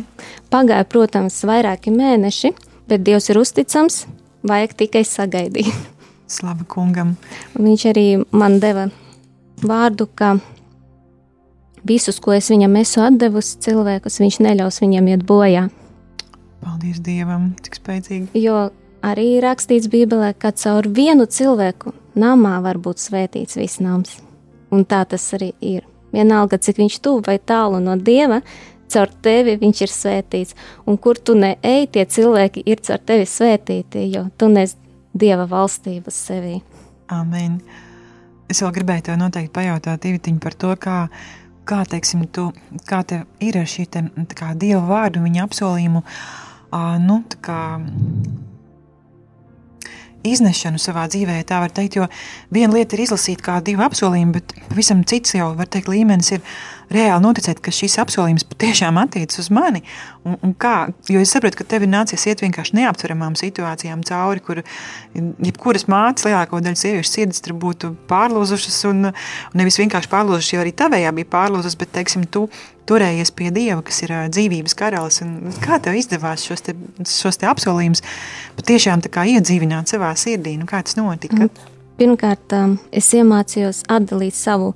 Pagāja, 0.52 0.86
protams, 0.88 1.41
vairāki 1.47 1.93
mēneši, 1.93 2.54
bet 2.91 3.04
Dievs 3.04 3.30
ir 3.32 3.39
uzticams, 3.41 4.04
vajag 4.47 4.76
tikai 4.80 5.04
sagaidīt. 5.08 5.71
Slavu 6.34 6.65
kungam. 6.69 7.15
Un 7.58 7.67
viņš 7.67 7.86
arī 7.91 8.08
man 8.32 8.58
deva 8.63 8.88
vārdu, 9.63 10.08
ka 10.15 10.38
visus, 11.88 12.19
ko 12.23 12.34
es 12.36 12.49
viņam 12.52 12.80
esmu 12.82 13.10
devusi, 13.21 13.60
cilvēkus, 13.63 14.21
viņš 14.23 14.39
neļaus 14.47 14.80
viņiem 14.84 15.12
iet 15.13 15.26
bojā. 15.28 15.67
Paldies 16.63 17.02
Dievam, 17.04 17.52
cik 17.63 17.76
spēcīgi. 17.76 18.39
Jo 18.39 18.69
arī 19.04 19.36
rakstīts 19.43 19.91
Bībelē, 19.91 20.32
ka 20.39 20.54
caur 20.56 20.88
vienu 20.88 21.28
cilvēku 21.28 21.91
namā 22.19 22.60
var 22.63 22.80
būt 22.82 23.02
svētīts 23.02 23.58
viss 23.60 23.82
nams. 23.84 24.17
Un 24.73 24.86
tā 24.89 25.04
tas 25.06 25.26
arī 25.38 25.52
ir. 25.62 25.84
Vienalga, 26.13 26.60
cik 26.62 26.78
viņš 26.82 26.99
tuvu 27.02 27.23
vai 27.26 27.39
tālu 27.41 27.80
no 27.82 27.95
Dieva, 27.97 28.41
caur 28.93 29.12
tevi 29.26 29.56
viņš 29.62 29.82
ir 29.86 29.91
svētīts, 29.93 30.58
un 30.86 30.99
kur 31.02 31.17
tu 31.17 31.36
neej, 31.38 31.88
tie 31.93 32.06
cilvēki 32.06 32.65
ir 32.69 32.82
caur 32.86 33.02
tevi 33.02 33.26
svētīti, 33.30 34.08
jo 34.13 34.28
tu 34.38 34.49
nes 34.54 34.76
Dieva 35.13 35.45
valstību 35.49 36.13
sevī. 36.13 36.60
Amen. 37.13 37.60
Es 38.49 38.62
vēl 38.62 38.73
gribēju 38.76 39.08
tev 39.08 39.17
noteikti 39.21 39.54
pajautāt, 39.54 40.06
Ivitiņ, 40.10 40.39
par 40.41 40.58
to, 40.58 40.73
kā, 40.82 40.97
kā 41.69 41.82
teiksim, 41.89 42.26
tu, 42.34 42.49
kā 42.89 43.04
tev 43.08 43.26
ir 43.41 43.58
ar 43.62 43.69
šī 43.69 43.86
te, 43.89 44.04
kā 44.38 44.54
Dieva 44.58 44.84
vārdu, 44.89 45.23
viņa 45.26 45.45
apsolījumu, 45.47 46.04
uh, 46.04 46.95
nu, 47.02 47.21
tā 47.30 47.41
kā 47.45 47.60
iznešanu 50.28 50.82
savā 50.82 51.06
dzīvē, 51.12 51.40
tā 51.48 51.60
var 51.64 51.74
teikt, 51.74 51.98
jo 52.00 52.08
viena 52.54 52.74
lieta 52.78 52.98
ir 52.98 53.06
izlasīt 53.06 53.44
kā 53.44 53.60
divu 53.66 53.84
apsolījumu, 53.86 54.38
bet 54.38 54.56
pavisam 54.70 55.04
cits 55.08 55.36
jau, 55.38 55.52
var 55.58 55.70
teikt, 55.72 55.92
līmenis 55.92 56.34
ir 56.38 56.44
reāli 56.94 57.24
noticēt, 57.24 57.60
ka 57.64 57.72
šis 57.74 57.98
apsolījums 58.04 58.46
patiešām 58.48 59.00
attiecas 59.02 59.42
uz 59.42 59.50
mani. 59.54 59.82
Un, 60.28 60.38
un 60.46 60.54
kā, 60.60 60.90
jo 61.10 61.22
es 61.24 61.34
saprotu, 61.34 61.60
ka 61.60 61.68
tev 61.68 61.86
ir 61.86 61.92
nācies 61.92 62.26
iet 62.30 62.44
vienkārši 62.44 62.78
neaptveramām 62.80 63.36
situācijām 63.40 64.04
cauri, 64.08 64.44
kur 64.44 64.62
jebkuras 65.14 65.88
mātes, 65.92 66.28
lielāko 66.28 66.62
daļu 66.64 66.80
sieviešu 66.80 67.12
sirds 67.12 67.44
tur 67.44 67.58
būtu 67.60 67.94
pārlūzušas, 68.12 68.80
un, 68.92 69.10
un 69.10 69.60
nevis 69.60 69.80
vienkārši 69.82 70.12
pārlūzušas, 70.14 70.54
jo 70.56 70.64
arī 70.64 70.76
tavējā 70.84 71.16
bija 71.18 71.32
pārlūzas, 71.34 71.78
bet, 71.80 71.92
teiksim, 71.98 72.28
tu 72.30 72.46
turējies 72.89 73.32
pie 73.36 73.50
Dieva, 73.56 73.82
kas 73.86 74.02
ir 74.06 74.13
dzīvības 74.34 74.76
karalis. 74.80 75.22
Kā 75.63 75.80
tev 75.84 75.98
izdevās 76.00 76.46
šos, 76.48 76.63
te, 76.65 76.76
šos 77.08 77.39
te 77.41 77.50
apsolījumus 77.50 78.04
patiešām 78.60 79.04
iedzīvināt 79.04 79.91
savā 79.91 80.13
sirdī? 80.19 80.58
Nu, 80.60 80.67
kā 80.69 80.84
tas 80.84 80.98
notika? 81.00 81.50
Pirmkārt, 82.00 82.56
es 82.91 83.12
iemācījos 83.13 83.84
atdalīt 83.91 84.36
savu 84.36 84.74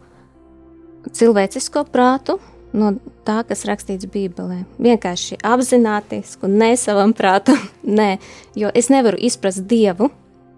cilvēcisko 1.13 1.87
prātu 1.91 2.37
no 2.77 2.93
tā, 3.27 3.41
kas 3.47 3.65
rakstīts 3.67 4.07
Bībelē. 4.11 4.61
Vienkārši 4.81 5.39
apzināties, 5.45 6.35
un 6.45 6.57
ne 6.61 6.71
savam 6.79 7.13
prātam, 7.17 7.59
nē, 7.99 8.17
jo 8.55 8.71
es 8.73 8.91
nevaru 8.93 9.19
izprast 9.29 9.65
Dievu, 9.69 10.11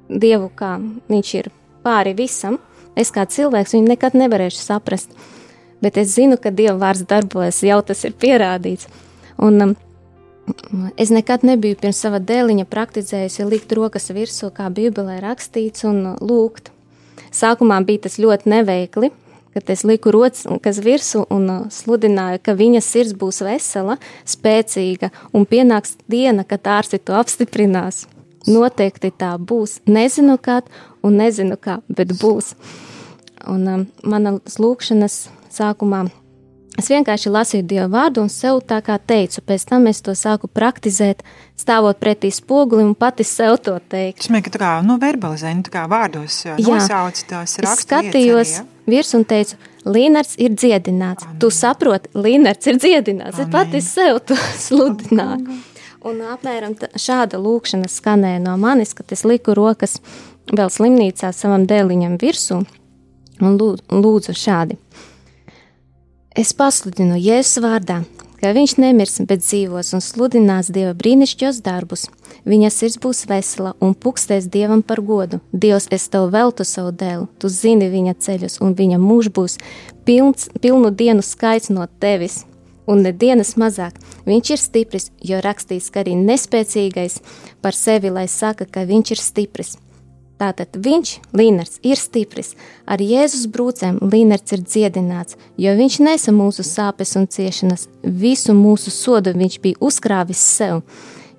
Dievu 0.09 0.49
kā 0.57 0.75
viņš 1.09 1.33
ir 1.39 1.51
pāri 1.85 2.15
visam. 2.17 2.57
Es 2.99 3.13
kā 3.15 3.23
cilvēks 3.29 3.75
viņu 3.77 3.93
nekad 3.93 4.15
nevarēšu 4.17 4.59
saprast, 4.59 5.13
bet 5.83 5.97
es 5.97 6.15
zinu, 6.15 6.37
ka 6.41 6.51
Dieva 6.51 6.77
vārds 6.79 7.05
darbojas, 7.09 7.61
jau 7.63 7.81
tas 7.85 8.03
ir 8.07 8.17
pierādīts. 8.19 8.89
Un, 9.39 9.61
um, 9.63 9.77
Es 10.97 11.11
nekad 11.13 11.43
nebiju 11.45 11.77
pirms 11.77 11.99
sava 12.01 12.17
dēliņa 12.17 12.65
praktizējusi 12.69 13.45
likt 13.45 13.73
rokas 13.77 14.09
virsū, 14.09 14.49
kā 14.49 14.69
Bībelē 14.73 15.19
rakstīts, 15.21 15.85
un 15.85 16.15
lūgt. 16.25 16.71
Sākumā 17.35 17.77
bija 17.85 18.07
tas 18.07 18.17
ļoti 18.21 18.49
neveikli, 18.49 19.11
kad 19.53 19.69
es 19.69 19.83
liku 19.85 20.13
rokas 20.13 20.81
virsū 20.85 21.25
un 21.29 21.49
uh, 21.53 21.65
sludināju, 21.73 22.41
ka 22.41 22.57
viņa 22.57 22.81
sirds 22.85 23.15
būs 23.17 23.43
vesela, 23.45 23.99
spēcīga 24.25 25.11
un 25.33 25.45
pienāks 25.49 25.97
diena, 26.09 26.45
kad 26.47 26.65
ārsti 26.79 27.01
to 27.03 27.17
apstiprinās. 27.19 28.07
Noteikti 28.49 29.11
tā 29.11 29.35
būs. 29.37 29.81
Nezinu, 29.85 30.39
kad 30.41 30.69
un 31.05 31.19
nezinu, 31.19 31.59
kā, 31.61 31.81
bet 31.89 32.15
būs. 32.21 32.55
Un 33.49 33.67
um, 33.69 33.83
manas 34.03 34.57
lūkšanas 34.61 35.27
sākumā 35.53 36.07
Es 36.79 36.87
vienkārši 36.87 37.31
lasīju 37.33 37.65
Dieva 37.67 37.87
vārdu 37.91 38.21
un 38.23 38.29
sev 38.31 38.61
tā 38.67 38.77
kā 38.85 38.95
teicu, 39.01 39.41
pēc 39.43 39.65
tam 39.67 39.87
es 39.89 39.99
to 40.05 40.13
sāku 40.15 40.47
praktizēt, 40.47 41.25
stāvot 41.59 41.99
pretī 41.99 42.29
spogulim 42.31 42.93
un 42.93 42.95
pati 42.95 43.25
sev 43.27 43.57
to 43.65 43.73
teikt. 43.91 44.21
Tas 44.21 44.31
man, 44.31 44.43
ka 44.45 44.53
tu 44.53 44.61
kā, 44.61 44.69
nu, 44.85 44.95
verbalizē, 45.01 45.51
nu, 45.57 45.65
tā 45.65 45.73
kā 45.73 45.83
vārdos 45.91 46.43
nosauc 46.61 47.19
tās 47.27 47.57
rakstus. 47.59 47.83
Skatījos, 47.83 48.53
ja? 48.61 48.65
virsū 48.89 49.19
un 49.19 49.27
teicu, 49.27 49.59
Līnars 49.89 50.33
ir 50.43 50.51
dziedināts. 50.59 51.23
Amen. 51.25 51.37
Tu 51.39 51.49
saproti, 51.55 52.11
Līnars 52.15 52.67
ir 52.67 52.79
dziedināts. 52.79 53.39
Amen. 53.39 53.47
Es 53.47 53.53
pati 53.53 53.83
sev 53.83 54.19
to 54.27 54.35
sludināju. 54.67 55.59
Un 56.09 56.19
apmēram 56.31 56.75
šāda 56.95 57.39
lūkšana 57.43 57.91
skanēja 57.91 58.39
no 58.43 58.55
manis, 58.59 58.95
kad 58.95 59.11
es 59.15 59.25
liku 59.27 59.55
rokas 59.57 59.97
vēl 60.51 60.71
slimnīcā 60.71 61.31
savam 61.35 61.67
dēliņam 61.67 62.19
virsū 62.21 62.61
un 63.39 63.57
lūdzu 63.59 64.35
šādi. 64.35 64.79
Es 66.39 66.53
pasludinu 66.55 67.17
Jēzus 67.19 67.59
vārdā, 67.59 67.97
ka 68.39 68.53
viņš 68.55 68.77
nemirs, 68.79 69.17
bet 69.27 69.41
dzīvos 69.41 69.89
un 69.97 69.99
sludinās 69.99 70.69
Dieva 70.71 70.93
brīnišķīgos 70.95 71.57
darbus. 71.65 72.05
Viņa 72.47 72.69
sirds 72.71 72.95
būs 73.03 73.25
vesela 73.27 73.73
un 73.83 73.91
pukstēs 73.91 74.47
Dievam 74.53 74.79
par 74.79 75.01
godu. 75.03 75.41
Dievs, 75.51 75.89
es 75.91 76.07
tev 76.07 76.29
veltu 76.31 76.63
savu 76.63 76.93
dēlu, 76.95 77.27
tu 77.43 77.51
zini 77.51 77.89
viņa 77.91 78.15
ceļus, 78.23 78.55
un 78.63 78.77
viņa 78.79 79.01
mūžs 79.03 79.33
būs 79.35 79.57
pilns, 80.07 80.47
pilnu 80.63 80.93
dienu 80.95 81.25
skaits 81.27 81.73
no 81.75 81.89
tevis. 81.99 82.45
Un 82.87 83.03
ne 83.03 83.11
dienas 83.11 83.57
mazāk, 83.59 83.99
viņš 84.29 84.55
ir 84.55 84.63
stiprs, 84.63 85.11
jo 85.19 85.43
rakstīts, 85.43 85.91
ka 85.91 86.05
arī 86.05 86.15
nespēcīgais 86.23 87.19
par 87.59 87.75
sevi, 87.75 88.15
lai 88.15 88.29
saka, 88.31 88.63
ka 88.63 88.87
viņš 88.87 89.17
ir 89.17 89.25
stiprs. 89.27 89.75
Tātad 90.39 90.77
viņš, 90.79 91.17
Līnars, 91.35 91.79
ir 91.83 91.99
stiprs. 91.99 92.53
Ar 92.87 93.01
Jēzus 93.03 93.43
brūcēm 93.51 93.97
Līnars 93.99 94.53
ir 94.55 94.63
dziedināts, 94.63 95.35
jo 95.59 95.73
viņš 95.75 95.97
nesa 96.05 96.31
mūsu 96.31 96.63
sāpes 96.63 97.17
un 97.19 97.27
ciešanas, 97.27 97.89
visu 98.03 98.55
mūsu 98.55 98.93
sodu 98.93 99.33
viņš 99.35 99.57
bija 99.65 99.81
uzkrāvis 99.83 100.39
sev. 100.39 100.85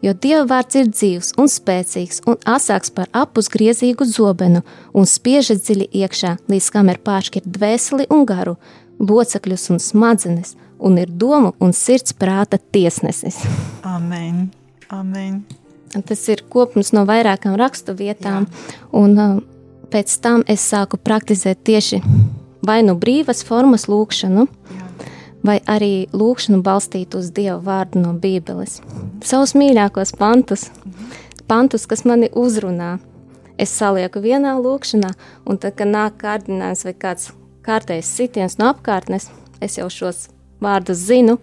Jo 0.05 0.13
Dieva 0.17 0.45
vārds 0.49 0.77
ir 0.81 0.93
dzīvs 0.93 1.35
un 1.41 1.49
spēcīgs 1.49 2.23
un 2.29 2.39
asāks 2.49 2.93
par 2.93 3.09
apusgriezīgu 3.17 4.05
zobenu 4.09 4.63
un 4.97 5.09
spieža 5.09 5.57
dziļi 5.61 5.91
iekšā, 6.03 6.37
līdz 6.49 6.71
kam 6.73 6.93
ir 6.93 7.01
pāršķirt 7.05 7.49
dvēseli 7.57 8.09
un 8.13 8.25
garu, 8.29 8.57
locekļus 9.01 9.69
un 9.75 9.81
smadzenes, 9.81 10.57
un 10.81 11.01
ir 11.01 11.13
domu 11.13 11.53
un 11.61 11.77
sirds 11.77 12.17
prāta 12.17 12.61
tiesnesis. 12.73 13.41
Amen! 13.85 14.49
Amen. 14.91 15.45
Tas 15.91 16.29
ir 16.31 16.45
kopums 16.47 16.93
no 16.95 17.03
vairākām 17.09 17.57
rakstu 17.59 17.97
vietām, 17.99 18.47
Jā. 18.47 18.77
un 18.95 19.17
uh, 19.19 19.41
pēc 19.91 20.13
tam 20.23 20.45
es 20.47 20.63
sāku 20.71 21.01
praktizēt 21.03 21.65
tieši 21.67 21.99
vai 22.67 22.81
nu 22.87 22.95
brīvas 23.01 23.43
formas 23.47 23.89
lūkšanu, 23.91 24.47
Jā. 24.47 24.89
vai 25.47 25.59
arī 25.67 26.07
lūkšanu 26.15 26.63
balstīt 26.63 27.17
uz 27.19 27.33
Dieva 27.35 27.59
vārdu 27.65 28.05
no 28.05 28.15
Bībeles. 28.15 28.79
Savus 29.27 29.57
mīļākos 29.59 30.15
pantus, 30.21 30.69
pantus, 31.51 31.89
kas 31.91 32.07
mani 32.07 32.31
uzrunā, 32.31 32.99
es 33.59 33.75
salieku 33.75 34.23
vienā 34.23 34.55
lūkšanā, 34.63 35.11
un 35.47 35.59
tad, 35.59 35.75
kad 35.81 35.91
nāk 35.91 36.21
kārdinājums 36.23 36.87
vai 36.87 36.95
kāds 36.95 37.31
kārtējs 37.67 38.15
sitiens 38.17 38.61
no 38.61 38.71
apkārtnes, 38.71 39.29
es 39.61 39.79
jau 39.81 39.91
šos 39.91 40.29
vārdus 40.63 41.03
zinu, 41.09 41.39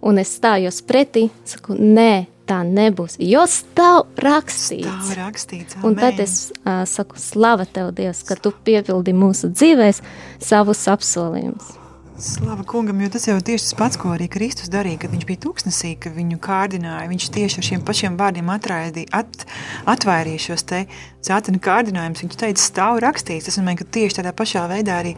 un 0.00 0.18
es 0.22 0.32
stājos 0.38 0.80
pretī, 0.86 1.28
saku, 1.44 1.76
nē, 1.76 2.26
tā 2.50 2.60
nebūs, 2.66 3.16
jo 3.22 3.44
stāv 3.50 4.06
rakstīts. 4.20 4.86
Stāv 4.90 5.18
rakstīts 5.20 5.78
amen. 5.78 5.86
Un 5.86 5.98
tad 6.00 6.22
es 6.22 6.38
uh, 6.60 6.82
saku, 6.88 7.20
slava 7.20 7.66
tev, 7.68 7.92
Dievs, 7.96 8.24
ka 8.26 8.38
tu 8.38 8.52
piepildi 8.66 9.14
mūsu 9.16 9.52
dzīvēs 9.54 10.02
savus 10.42 10.86
apsolījumus. 10.90 11.76
Slava 12.20 12.66
kungam, 12.68 12.98
jo 13.00 13.08
tas 13.14 13.24
jau 13.24 13.38
tieši 13.40 13.64
tas 13.64 13.76
pats, 13.78 13.96
ko 13.96 14.10
arī 14.12 14.26
Kristus 14.28 14.68
darīja, 14.68 14.98
kad 15.06 15.14
viņš 15.14 15.22
bija 15.28 15.40
tūkstnesī, 15.40 15.94
ka 16.02 16.10
viņu 16.12 16.36
kārdināja. 16.44 17.08
Viņš 17.08 17.28
tieši 17.32 17.62
ar 17.62 17.66
šiem 17.70 17.84
pašiem 17.86 18.18
vārdiem 18.20 18.50
atraidīja, 18.52 19.08
at, 19.22 19.46
atvairīja 19.88 20.42
šos 20.50 20.66
te 20.68 20.82
cētani 21.24 21.62
kārdinājumus. 21.64 22.20
Viņš 22.26 22.36
teica, 22.42 22.60
stāv 22.60 23.00
rakstīts. 23.06 23.48
Tas 23.48 23.56
nozīmē, 23.56 23.78
ka 23.80 23.88
tieši 23.96 24.20
tādā 24.20 24.34
pašā 24.36 24.66
veidā 24.68 25.00
arī 25.00 25.14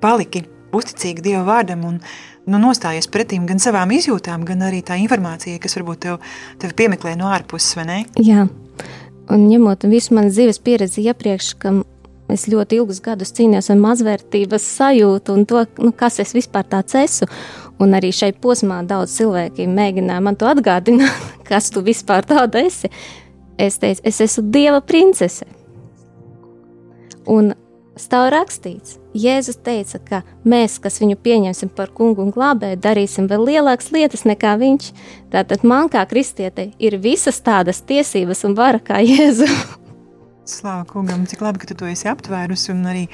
paliki 0.00 0.46
uzticīgi 0.76 1.24
Dieva 1.24 1.44
vārdam 1.46 1.84
un 1.88 2.00
nu, 2.46 2.58
nostājies 2.58 3.08
pretīm 3.12 3.46
gan 3.48 3.62
savām 3.62 3.92
izjūtām, 3.94 4.46
gan 4.48 4.66
arī 4.68 4.82
tā 4.86 4.98
informācija, 5.02 5.60
kas 5.62 5.76
varbūt 5.78 6.04
tev, 6.06 6.18
tev 6.62 6.74
piemeklē 6.78 7.14
no 7.18 7.30
ārpuses, 7.32 7.76
vai 7.78 7.86
ne? 7.88 7.98
Jā, 8.20 8.46
un 9.30 9.48
ņemot 9.48 9.86
visu 9.92 10.16
manu 10.16 10.32
dzīves 10.32 10.62
pieredzi 10.64 11.06
iepriekš, 11.06 11.54
ka 11.62 11.74
es 12.32 12.46
ļoti 12.50 12.78
ilgus 12.80 13.00
gadus 13.04 13.34
cīnījos 13.36 13.70
ar 13.72 13.80
mazvērtības 13.80 14.68
sajūtu 14.78 15.36
un 15.36 15.46
to, 15.48 15.64
nu, 15.82 15.92
kas 15.96 16.20
es 16.22 16.34
vispār 16.36 16.66
tāds 16.68 16.96
esmu. 16.98 17.28
Un 17.82 17.96
arī 17.98 18.12
šai 18.14 18.30
posmā 18.38 18.78
daudz 18.86 19.16
cilvēki 19.16 19.66
mēģināja 19.66 20.22
man 20.22 20.36
to 20.38 20.46
atgādināt, 20.46 21.24
kas 21.48 21.70
tu 21.74 21.82
vispār 21.84 22.26
tāda 22.28 22.62
esi. 22.62 22.90
Es 23.60 23.78
teicu, 23.82 24.04
es 24.08 24.20
esmu 24.22 24.46
Dieva 24.54 24.80
princese. 24.86 25.46
Un 27.30 27.52
stāv 27.98 28.30
rakstīts, 28.32 28.98
Jēzus 29.12 29.58
teica, 29.60 29.98
ka 30.00 30.20
mēs, 30.48 30.78
kas 30.80 30.96
viņu 31.02 31.18
pieņemsim 31.20 31.72
par 31.76 31.92
kungu 31.92 32.24
un 32.24 32.32
glābēju, 32.32 32.80
darīsim 32.80 33.28
vēl 33.28 33.44
lielākas 33.50 33.90
lietas 33.92 34.24
nekā 34.28 34.54
viņš. 34.62 34.88
Tātad 35.34 35.66
man 35.68 35.90
kā 35.92 36.04
kristietei 36.08 36.70
ir 36.80 36.96
visas 37.02 37.42
tādas 37.44 37.82
tiesības 37.84 38.44
un 38.48 38.56
vara 38.56 38.80
kā 38.80 39.02
Jēzu. 39.04 39.48
Slāva 40.52 40.82
kungam, 40.88 41.22
cik 41.28 41.44
labi, 41.44 41.62
ka 41.62 41.68
tu 41.70 41.76
to 41.78 41.86
esi 41.86 42.08
aptvērusi 42.10 42.72
un 42.72 42.82
arī 42.90 43.04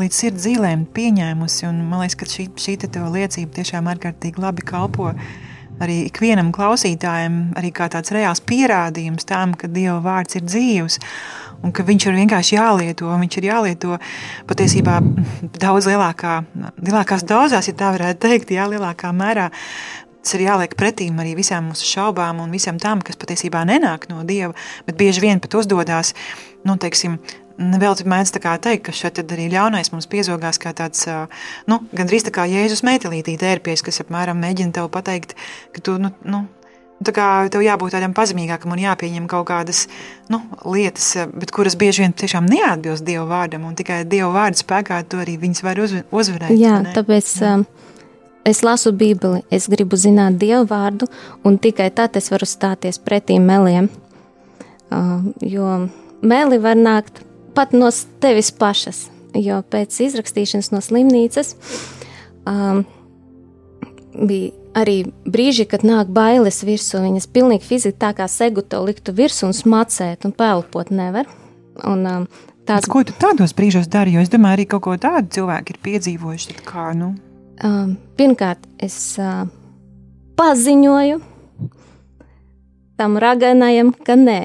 līdz 0.00 0.18
sirds 0.18 0.48
zīlēm 0.48 0.88
pieņēmusi. 0.96 1.68
Un 1.68 1.84
man 1.86 2.02
liekas, 2.02 2.18
ka 2.18 2.28
šī, 2.28 2.48
šī 2.58 2.80
te 2.82 2.90
tev 2.90 3.06
liecība 3.12 3.60
tiešām 3.60 3.90
ārkārtīgi 3.92 4.42
labi 4.42 4.66
kalpo 4.66 5.12
arī 5.82 6.02
ikvienam 6.08 6.50
klausītājam, 6.54 7.38
arī 7.58 7.70
kā 7.74 7.88
tāds 7.92 8.12
reāls 8.14 8.42
pierādījums 8.46 9.26
tam, 9.28 9.54
ka 9.58 9.70
Dieva 9.72 9.98
vārds 10.04 10.38
ir 10.38 10.44
dzīvs 10.46 10.98
un 11.62 11.72
ka 11.74 11.84
viņš 11.86 12.06
ir 12.08 12.18
vienkārši 12.20 12.56
jālieto. 12.58 13.10
Viņš 13.22 13.38
ir 13.38 13.48
jālieto 13.48 13.98
patiesībā 14.50 14.98
daudz 15.62 15.88
lielākā, 15.90 16.38
lielākās 16.82 17.26
dozās, 17.28 17.68
ja 17.70 17.76
tā 17.78 17.92
varētu 17.96 18.22
teikt, 18.26 18.54
jā, 18.54 18.68
lielākā 18.70 19.12
mērā. 19.16 19.50
Tas 20.22 20.36
ir 20.36 20.44
jāliek 20.44 20.74
pretīm 20.78 21.18
arī 21.18 21.34
visām 21.34 21.72
mūsu 21.72 21.86
šaubām 21.88 22.44
un 22.44 22.52
visam 22.54 22.78
tam, 22.78 23.00
kas 23.02 23.18
patiesībā 23.18 23.64
nenāk 23.66 24.06
no 24.10 24.22
Dieva, 24.26 24.54
bet 24.86 24.98
bieži 24.98 25.24
vien 25.24 25.42
pat 25.42 25.56
uzdodās, 25.58 26.14
nu, 26.66 26.78
teiksim, 26.78 27.18
Vēl 27.62 27.94
tur 27.94 28.08
mēdz 28.08 28.32
teikt, 28.32 28.82
ka 28.86 28.92
šeit 28.96 29.20
arī 29.22 29.44
ļaunais 29.52 29.92
mums 29.92 30.08
piezogās 30.10 30.58
kā 30.58 30.72
tāds, 30.74 31.04
nu, 31.68 31.78
gandrīz 31.92 32.24
tā 32.26 32.32
kā 32.34 32.46
Jēzus 32.48 32.80
meitelītī 32.82 33.36
tērpies, 33.38 33.84
kas 33.84 34.00
apmēram 34.02 34.40
mēģina 34.40 34.72
tev 34.72 34.88
pateikt, 34.90 35.36
ka 35.74 35.84
tu, 35.84 35.98
nu, 36.00 36.10
nu 36.24 36.46
Tā 37.02 37.14
kā 37.14 37.26
tev 37.52 37.64
jābūt 37.64 37.94
tādam 37.96 38.14
pazemīgākam 38.16 38.74
un 38.74 38.82
jāpieņem 38.82 39.28
kaut 39.30 39.46
kādas 39.50 39.86
nu, 40.32 40.42
lietas, 40.68 41.14
bet 41.32 41.52
kuras 41.54 41.76
bieži 41.78 42.04
vien 42.04 42.14
tiešām 42.16 42.48
neatbilst 42.50 43.06
Dieva 43.06 43.24
vārdam, 43.30 43.66
un 43.68 43.76
tikai 43.78 44.02
Dieva 44.08 44.30
vārda 44.34 44.60
spēkā 44.60 45.02
to 45.08 45.22
arī 45.22 45.38
viņas 45.40 45.64
var 45.64 45.80
uz, 45.82 45.96
uzvarēt. 46.10 46.54
Jā, 46.58 46.78
tāpēc 46.94 47.32
Jā. 47.40 47.56
Um, 47.56 47.66
es 48.48 48.62
lasu 48.66 48.92
Bībeli, 48.96 49.42
es 49.50 49.68
gribu 49.72 49.98
zināt 50.00 50.38
Dieva 50.42 50.62
vārdu, 50.68 51.08
un 51.46 51.58
tikai 51.62 51.90
tad 51.94 52.18
es 52.20 52.30
varu 52.32 52.48
stāties 52.48 53.00
pretī 53.02 53.38
meliem, 53.42 53.90
uh, 54.92 55.20
jo 55.40 55.74
meli 56.22 56.60
var 56.62 56.78
nākt 56.78 57.22
pat 57.56 57.74
no 57.76 57.90
tevis 58.22 58.52
pašas, 58.54 59.06
jo 59.36 59.60
pēc 59.72 60.00
izrakstīšanas 60.08 60.72
no 60.72 60.80
slimnīcas 60.84 61.54
um, 62.48 62.84
bija 64.12 64.61
arī 64.78 64.96
brīži, 65.28 65.66
kad 65.68 65.84
nāk 65.86 66.12
bailes 66.12 66.62
virsū, 66.66 67.02
viņas 67.04 67.28
pilnīgi 67.32 67.66
fiziski 67.66 67.98
tā 68.00 68.12
kā 68.16 68.28
segu 68.30 68.64
to 68.64 68.82
liktu 68.86 69.14
virsū 69.16 69.50
un 69.50 69.56
smacēt 69.56 70.26
un 70.28 70.36
pelpot 70.36 70.92
nevar. 70.94 71.28
Un, 71.88 72.06
um, 72.06 72.30
tāds... 72.68 72.88
Ko 72.90 73.04
tu 73.06 73.16
tādos 73.16 73.54
brīžos 73.56 73.88
dari? 73.92 74.14
Jo 74.16 74.24
es 74.24 74.32
domāju, 74.32 74.58
arī 74.60 74.68
kaut 74.70 74.86
ko 74.86 74.96
tādu 75.00 75.32
cilvēki 75.38 75.76
ir 75.76 75.84
piedzīvojuši. 75.88 76.58
Kā, 76.68 76.90
nu? 76.96 77.14
um, 77.64 77.94
pirmkārt, 78.18 78.64
es 78.82 78.96
uh, 79.20 79.44
paziņoju 80.38 81.20
tam 83.00 83.18
raganajam, 83.18 83.92
ka 84.06 84.16
nē. 84.18 84.40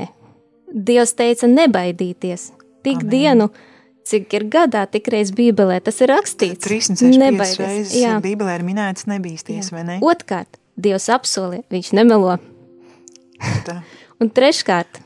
Dievs 0.67 1.13
teica 1.17 1.47
nebaidīties. 1.49 2.51
Tik 2.85 3.03
Amen. 3.03 3.11
dienu 3.11 3.49
cik 4.07 4.37
ir 4.37 4.47
gadā, 4.51 4.85
tik 4.91 5.09
reiz 5.13 5.33
Bībelē 5.35 5.79
tas 5.83 5.99
ir 6.03 6.11
rakstīts. 6.13 6.63
365 6.65 7.59
reizes 7.63 7.97
jā. 7.99 8.17
Bībelē 8.23 8.59
ir 8.59 8.65
minēts 8.67 9.07
nebīsties, 9.09 9.71
jā. 9.71 9.75
vai 9.75 9.83
ne? 9.87 9.99
Otkārt, 10.05 10.59
Dievs 10.77 11.09
apsolīja, 11.09 11.65
viņš 11.73 11.91
nemelo. 11.97 12.37
Un 14.21 14.31
treškārt, 14.33 15.01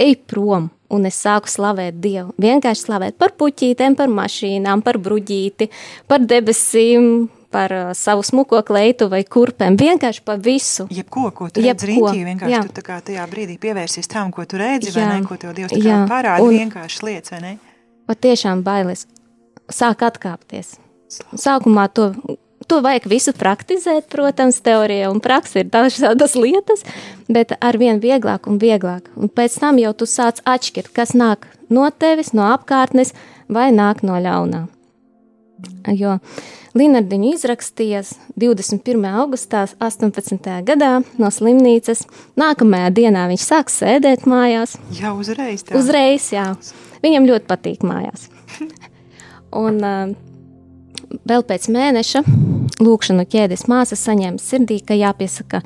ej 0.00 0.16
prom, 0.30 0.68
un 0.90 1.06
es 1.08 1.18
sāku 1.22 1.50
slavēt 1.50 1.98
Dievu. 2.02 2.34
Vienkārši 2.40 2.86
slavēt 2.86 3.18
par 3.18 3.34
puķītēm, 3.38 3.96
par 3.98 4.10
mašīnām, 4.12 4.82
par 4.86 4.98
bruģīti, 5.02 5.70
par 6.10 6.22
debesīm, 6.22 7.28
par 7.50 7.74
uh, 7.74 7.88
savu 7.98 8.22
smuko 8.26 8.60
kleitu 8.66 9.08
vai 9.10 9.22
kurpēm, 9.26 9.78
vienkārši 9.78 10.22
par 10.26 10.38
visu. 10.42 10.86
Jebko, 10.94 11.30
ko 11.34 11.48
tu 11.50 11.64
redzi 11.64 11.90
rīķī, 11.90 12.22
vienkārši 12.28 12.54
jā. 12.54 12.62
tu 12.68 12.76
tā 12.78 12.86
kā 12.86 13.00
tajā 13.06 13.26
brīdī 13.30 13.58
pievērsies 13.62 14.10
tam, 14.10 14.30
ko 14.34 14.46
tu 14.46 14.60
redzi, 14.60 14.92
jā. 14.94 15.02
vai 15.02 15.18
ne, 15.18 15.26
ko 15.26 15.38
tev 15.40 15.56
Dievs 15.58 15.74
tā 15.74 15.80
kā 15.82 15.90
jā. 15.90 16.04
parāda, 16.10 16.46
un, 16.46 16.54
vienkārši 16.54 17.06
lietas, 17.08 17.34
vai 17.34 17.42
ne? 17.42 17.52
Patiešām 18.10 18.64
bailes 18.66 19.06
sāk 19.70 20.02
atkāpties. 20.06 20.76
Sākumā 21.10 21.88
to, 21.94 22.10
to 22.70 22.80
vajag 22.84 23.06
visu 23.10 23.34
praktizēt, 23.36 24.08
protams, 24.12 24.60
teorijā 24.66 25.10
un 25.10 25.22
praksē 25.22 25.64
ir 25.64 25.70
dažādas 25.72 26.36
lietas, 26.38 26.84
bet 27.30 27.56
ar 27.58 27.78
vien 27.80 28.02
vieglāk 28.02 28.46
un 28.50 28.60
vieglāk. 28.62 29.10
Un 29.18 29.30
pēc 29.30 29.58
tam 29.62 29.80
jau 29.82 29.94
tu 29.94 30.10
sāc 30.10 30.42
atšķirt, 30.46 30.92
kas 30.94 31.14
nāk 31.18 31.48
no 31.70 31.88
tevis, 31.90 32.34
no 32.36 32.46
apkārtnes 32.50 33.14
vai 33.50 33.70
nāk 33.74 34.04
no 34.06 34.18
ļaunā. 34.22 34.66
Jo 35.94 36.18
Linardiņu 36.70 37.32
izrakstījies 37.34 38.12
21. 38.38 39.02
augustā 39.18 39.64
18. 39.82 40.44
gadā 40.68 40.90
no 41.18 41.30
slimnīcas. 41.34 42.04
Nākamajā 42.38 42.92
dienā 42.94 43.24
viņš 43.32 43.46
sāk 43.46 43.72
sēdēt 43.74 44.28
mājās. 44.30 44.76
Jā, 44.94 45.10
uzreiz. 45.10 45.64
Tā. 45.66 45.74
Uzreiz, 45.80 46.28
jā. 46.30 46.52
Viņam 47.02 47.26
ļoti 47.26 47.48
patīk 47.50 47.82
mājās. 47.86 48.28
Un 49.64 49.80
uh, 49.82 50.12
vēl 51.26 51.42
pēc 51.48 51.66
mēneša 51.74 52.22
lūkšanu 52.78 53.26
ķēdes 53.34 53.66
māsa 53.66 53.98
saņēma 53.98 54.38
sirdī, 54.38 54.78
ka 54.86 54.94
jāpiesaka 54.94 55.64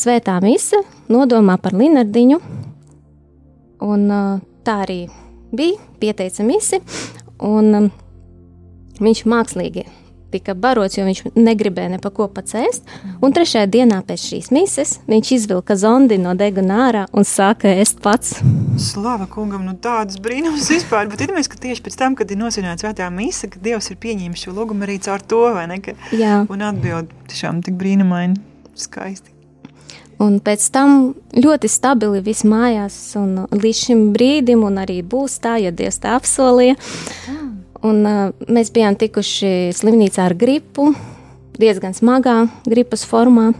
svētā 0.00 0.34
mise, 0.42 0.82
nodomā 1.12 1.60
par 1.62 1.78
Linardiņu. 1.78 2.40
Un 3.86 4.04
uh, 4.10 4.42
tā 4.66 4.80
arī 4.88 5.04
bija, 5.54 5.78
pieteica 6.02 6.42
misi, 6.42 6.82
un 7.38 7.72
um, 7.84 7.90
viņš 8.98 9.26
mākslīgi 9.30 9.86
tika 10.32 10.54
barots, 10.54 10.98
jo 10.98 11.04
viņš 11.06 11.22
negribēja 11.36 11.94
ne 11.94 12.00
pa 12.02 12.12
ko 12.14 12.28
pacēst. 12.32 12.86
Un 13.22 13.34
trešajā 13.36 13.66
dienā 13.70 14.00
pēc 14.06 14.26
šīs 14.30 14.50
mises 14.54 14.96
viņš 15.10 15.32
izvilka 15.38 15.76
zondi 15.78 16.18
no 16.20 16.34
deguna 16.38 16.82
ārā 16.88 17.06
un 17.16 17.26
sāka 17.28 17.72
ēst 17.82 18.02
pats. 18.04 18.38
Slava 18.80 19.26
kungam, 19.30 19.66
nu 19.68 19.76
tādas 19.80 20.20
brīnums 20.22 20.70
vispār, 20.72 21.10
bet 21.10 21.24
iedomājies, 21.26 21.50
ka 21.50 21.60
tieši 21.60 21.84
pēc 21.86 21.98
tam, 22.00 22.16
kad 22.18 22.30
ir 22.30 22.40
nosināta 22.40 22.86
svētā 22.86 23.10
mise, 23.14 23.50
ka 23.50 23.60
Dievs 23.62 23.90
ir 23.92 24.00
pieņēmis 24.00 24.46
šo 24.46 24.54
lūgumu 24.56 24.86
arī 24.86 25.00
caur 25.04 25.22
to, 25.22 25.42
vai 25.56 25.66
ne? 25.70 25.82
Ka, 25.84 25.96
Jā. 26.16 26.44
Un 26.50 26.64
atbild 26.64 27.12
tiešām 27.28 27.60
tik 27.66 27.76
brīnumaini, 27.80 28.40
skaisti. 28.78 29.34
Un 30.20 30.36
pēc 30.44 30.66
tam 30.74 31.14
ļoti 31.32 31.68
stabili 31.72 32.20
viss 32.20 32.44
mājās, 32.44 32.96
un 33.16 33.46
līdz 33.54 33.78
šim 33.86 34.02
brīdim, 34.12 34.66
un 34.68 34.76
arī 34.82 34.98
būs 35.00 35.38
tā, 35.40 35.54
ja 35.62 35.72
Dievs 35.72 35.96
tā 36.02 36.12
apsolīja. 36.18 36.76
Un, 37.86 38.02
uh, 38.04 38.32
mēs 38.52 38.68
bijām 38.74 38.96
tikuši 39.00 39.70
slimnīcā 39.72 40.26
ar 40.28 40.34
gripu, 40.36 40.90
diezgan 41.60 41.94
smagā 41.96 42.42
gripas 42.68 43.06
formā. 43.08 43.50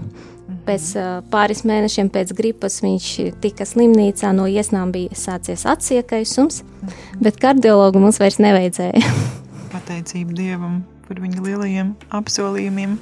Pēc 0.66 0.90
uh, 0.98 1.06
pāris 1.32 1.62
mēnešiem 1.64 2.10
pēc 2.12 2.34
gripas 2.36 2.80
viņš 2.84 3.06
tika 3.40 3.64
slimnīcā, 3.64 4.34
no 4.36 4.44
iesnām 4.50 4.92
bija 4.92 5.16
sācies 5.16 5.64
atsiekaisums, 5.68 6.60
bet 7.22 7.40
kardiologu 7.40 8.02
mums 8.02 8.20
vairs 8.20 8.36
nevajadzēja. 8.44 9.00
Pateicība 9.74 10.36
Dievam 10.36 10.82
par 11.08 11.22
viņa 11.24 11.46
lielajiem 11.46 11.96
apsolījumiem. 12.20 12.98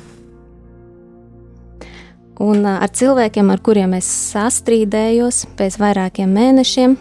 Un 2.39 2.63
uh, 2.63 2.79
ar 2.79 2.95
cilvēkiem, 2.95 3.51
ar 3.51 3.63
kuriem 3.67 3.99
es 3.99 4.07
sastrīdējos 4.07 5.49
pēc 5.59 5.83
vairākiem 5.83 6.31
mēnešiem, 6.31 6.95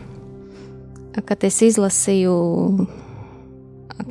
kad 1.22 1.45
es 1.45 1.61
izlasīju, 1.65 2.34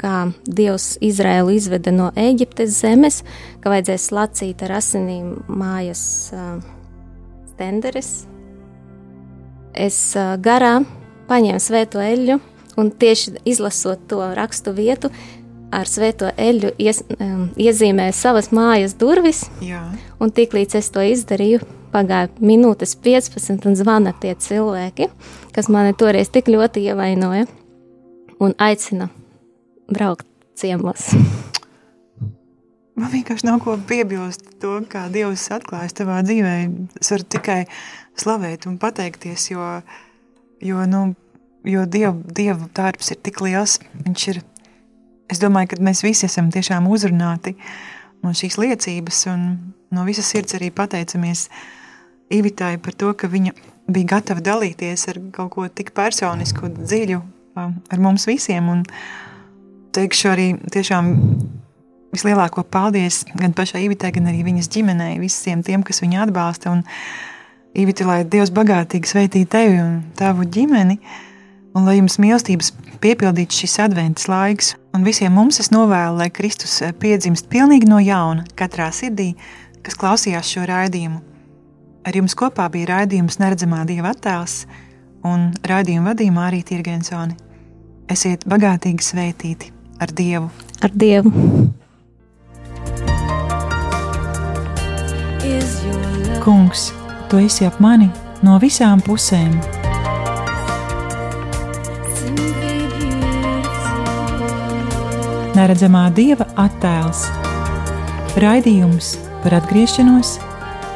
kā 0.00 0.30
Dievs 0.46 0.96
Izraēlu 1.04 1.54
izveda 1.56 1.92
no 1.94 2.10
Eģiptes 2.18 2.80
zemes, 2.80 3.22
ka 3.62 3.72
vajadzēs 3.72 4.10
lacīt 4.14 4.64
ar 4.66 4.76
asinīm 4.80 5.36
mājas 5.46 6.02
uh, 6.34 6.58
stenderes. 7.52 8.26
Es 9.76 9.98
uh, 10.16 10.34
garā 10.40 10.80
paņēmu 11.30 11.62
svēto 11.62 12.02
eļļu 12.02 12.38
un 12.76 12.92
tieši 12.92 13.38
izlasot 13.48 14.06
to 14.10 14.20
rakstu 14.36 14.74
vietu, 14.76 15.10
ar 15.74 15.88
svēto 15.90 16.30
eļļu 16.30 16.72
ies, 16.82 17.02
um, 17.18 17.48
iezīmēju 17.58 18.14
savas 18.16 18.52
mājas 18.54 18.94
durvis. 18.98 19.46
Jā. 19.64 19.82
Un 20.22 20.32
tiklīdz 20.34 20.78
es 20.78 20.90
to 20.94 21.04
izdarīju, 21.04 21.62
pagāja 21.92 22.30
minūtes 22.40 22.96
15, 23.02 23.66
un 23.68 23.78
zvana 23.78 24.14
tie 24.20 24.34
cilvēki, 24.34 25.10
kas 25.56 25.70
mani 25.72 25.96
toreiz 25.98 26.30
tik 26.32 26.50
ļoti 26.52 26.86
ievainoja 26.90 27.46
un 28.40 28.52
aicina 28.60 29.08
braukt 29.90 30.26
ciemos. 30.58 31.10
Man 32.96 33.12
vienkārši 33.12 33.44
nav 33.44 33.60
ko 33.60 33.74
piebilst 33.88 34.46
to, 34.62 34.78
kā 34.88 35.04
Dievs 35.12 35.50
atklājas 35.52 35.96
tavā 35.98 36.22
dzīvē. 36.24 36.54
Es 37.00 37.12
varu 37.12 37.26
tikai 37.36 37.58
slavēt 38.16 38.64
un 38.70 38.78
pateikties, 38.80 39.50
jo, 39.50 39.66
jo, 40.64 40.86
nu, 40.88 41.02
jo 41.68 41.84
Dievu, 41.84 42.22
Dievu 42.38 42.70
darbs 42.76 43.12
ir 43.12 43.20
tik 43.20 43.42
liels. 43.44 43.76
Viņš 44.06 44.26
ir, 44.32 44.40
es 45.28 45.42
domāju, 45.42 45.74
ka 45.74 45.80
mēs 45.84 46.00
visi 46.06 46.24
esam 46.30 46.48
tiešām 46.54 46.88
uzrunāti 46.88 47.56
no 48.24 48.32
šīs 48.32 48.56
liecības 48.62 49.26
un 49.34 49.44
no 49.92 50.06
visas 50.08 50.32
sirds 50.32 50.56
arī 50.56 50.72
pateicamies 50.74 51.50
Ivitai 52.32 52.74
par 52.82 52.96
to, 52.98 53.12
ka 53.14 53.28
viņa 53.30 53.52
bija 53.86 54.16
gatava 54.16 54.42
dalīties 54.42 55.04
ar 55.12 55.20
kaut 55.36 55.52
ko 55.54 55.68
tik 55.70 55.92
personisku, 55.94 56.72
dziļu 56.74 57.20
ar 57.54 58.00
mums 58.02 58.26
visiem. 58.26 58.66
Un 58.72 58.82
teikšu 59.96 60.32
arī 60.32 60.48
tiešām 60.72 61.12
vislielāko 62.16 62.64
paldies 62.64 63.24
gan 63.36 63.54
pašai 63.56 63.84
Ivitai, 63.86 64.12
gan 64.16 64.30
arī 64.30 64.42
viņas 64.46 64.70
ģimenei, 64.72 65.16
visiem 65.20 65.62
tiem, 65.66 65.84
kas 65.86 66.02
viņu 66.04 66.22
atbalsta. 66.26 66.72
Un 66.72 66.84
Ivita, 67.76 68.06
lai 68.08 68.22
Dievs 68.24 68.52
bagātīgi 68.56 69.10
sveitī 69.10 69.44
tevi 69.44 69.76
un 69.82 69.98
tavu 70.16 70.46
ģimeni, 70.48 70.96
un 71.76 71.84
lai 71.84 71.98
jums 71.98 72.16
mīlestības 72.22 72.72
piepildīts 73.04 73.60
šis 73.60 73.76
adventas 73.84 74.30
laiks. 74.32 74.72
Un 74.96 75.04
visiem 75.04 75.34
mums 75.36 75.60
es 75.60 75.68
novēlu, 75.74 76.16
lai 76.22 76.30
Kristus 76.32 76.78
piedzimst 77.00 77.50
pilnīgi 77.52 77.88
no 77.90 78.00
jauna 78.00 78.46
katrā 78.56 78.88
sirdī, 78.96 79.34
kas 79.84 79.98
klausījās 80.00 80.54
šo 80.56 80.64
raidījumu. 80.70 81.20
Ar 82.06 82.16
jums 82.16 82.38
kopā 82.38 82.70
bija 82.72 82.94
raidījums 82.94 83.40
Neredzamā 83.42 83.84
Dieva 83.84 84.14
attēls 84.14 84.62
un 85.26 85.50
raidījuma 85.66 86.14
vadījumā 86.14 86.48
arī 86.48 86.64
Tirgensoni. 86.64 87.36
Esiet 88.08 88.46
bagātīgi 88.48 89.02
svētīti 89.02 89.75
ar 89.98 90.12
Dievu! 90.12 90.50
Ar 90.80 90.90
Dievu! 90.94 91.32
Kungs, 96.44 96.92
tu 97.28 97.40
esi 97.42 97.66
ap 97.66 97.80
mani 97.82 98.10
no 98.46 98.58
visām 98.62 99.02
pusēm! 99.02 99.56
Neredzamā 105.56 106.06
Dieva 106.14 106.44
attēls 106.60 107.24
Raidījums 108.36 109.14
par 109.40 109.56
atgriešanos, 109.62 110.36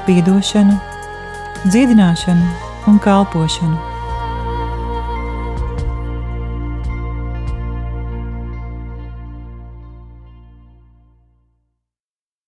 piedošanu, 0.05 0.77
dziedināšanu 1.71 2.91
un 2.91 3.01
kalpošanu 3.01 3.89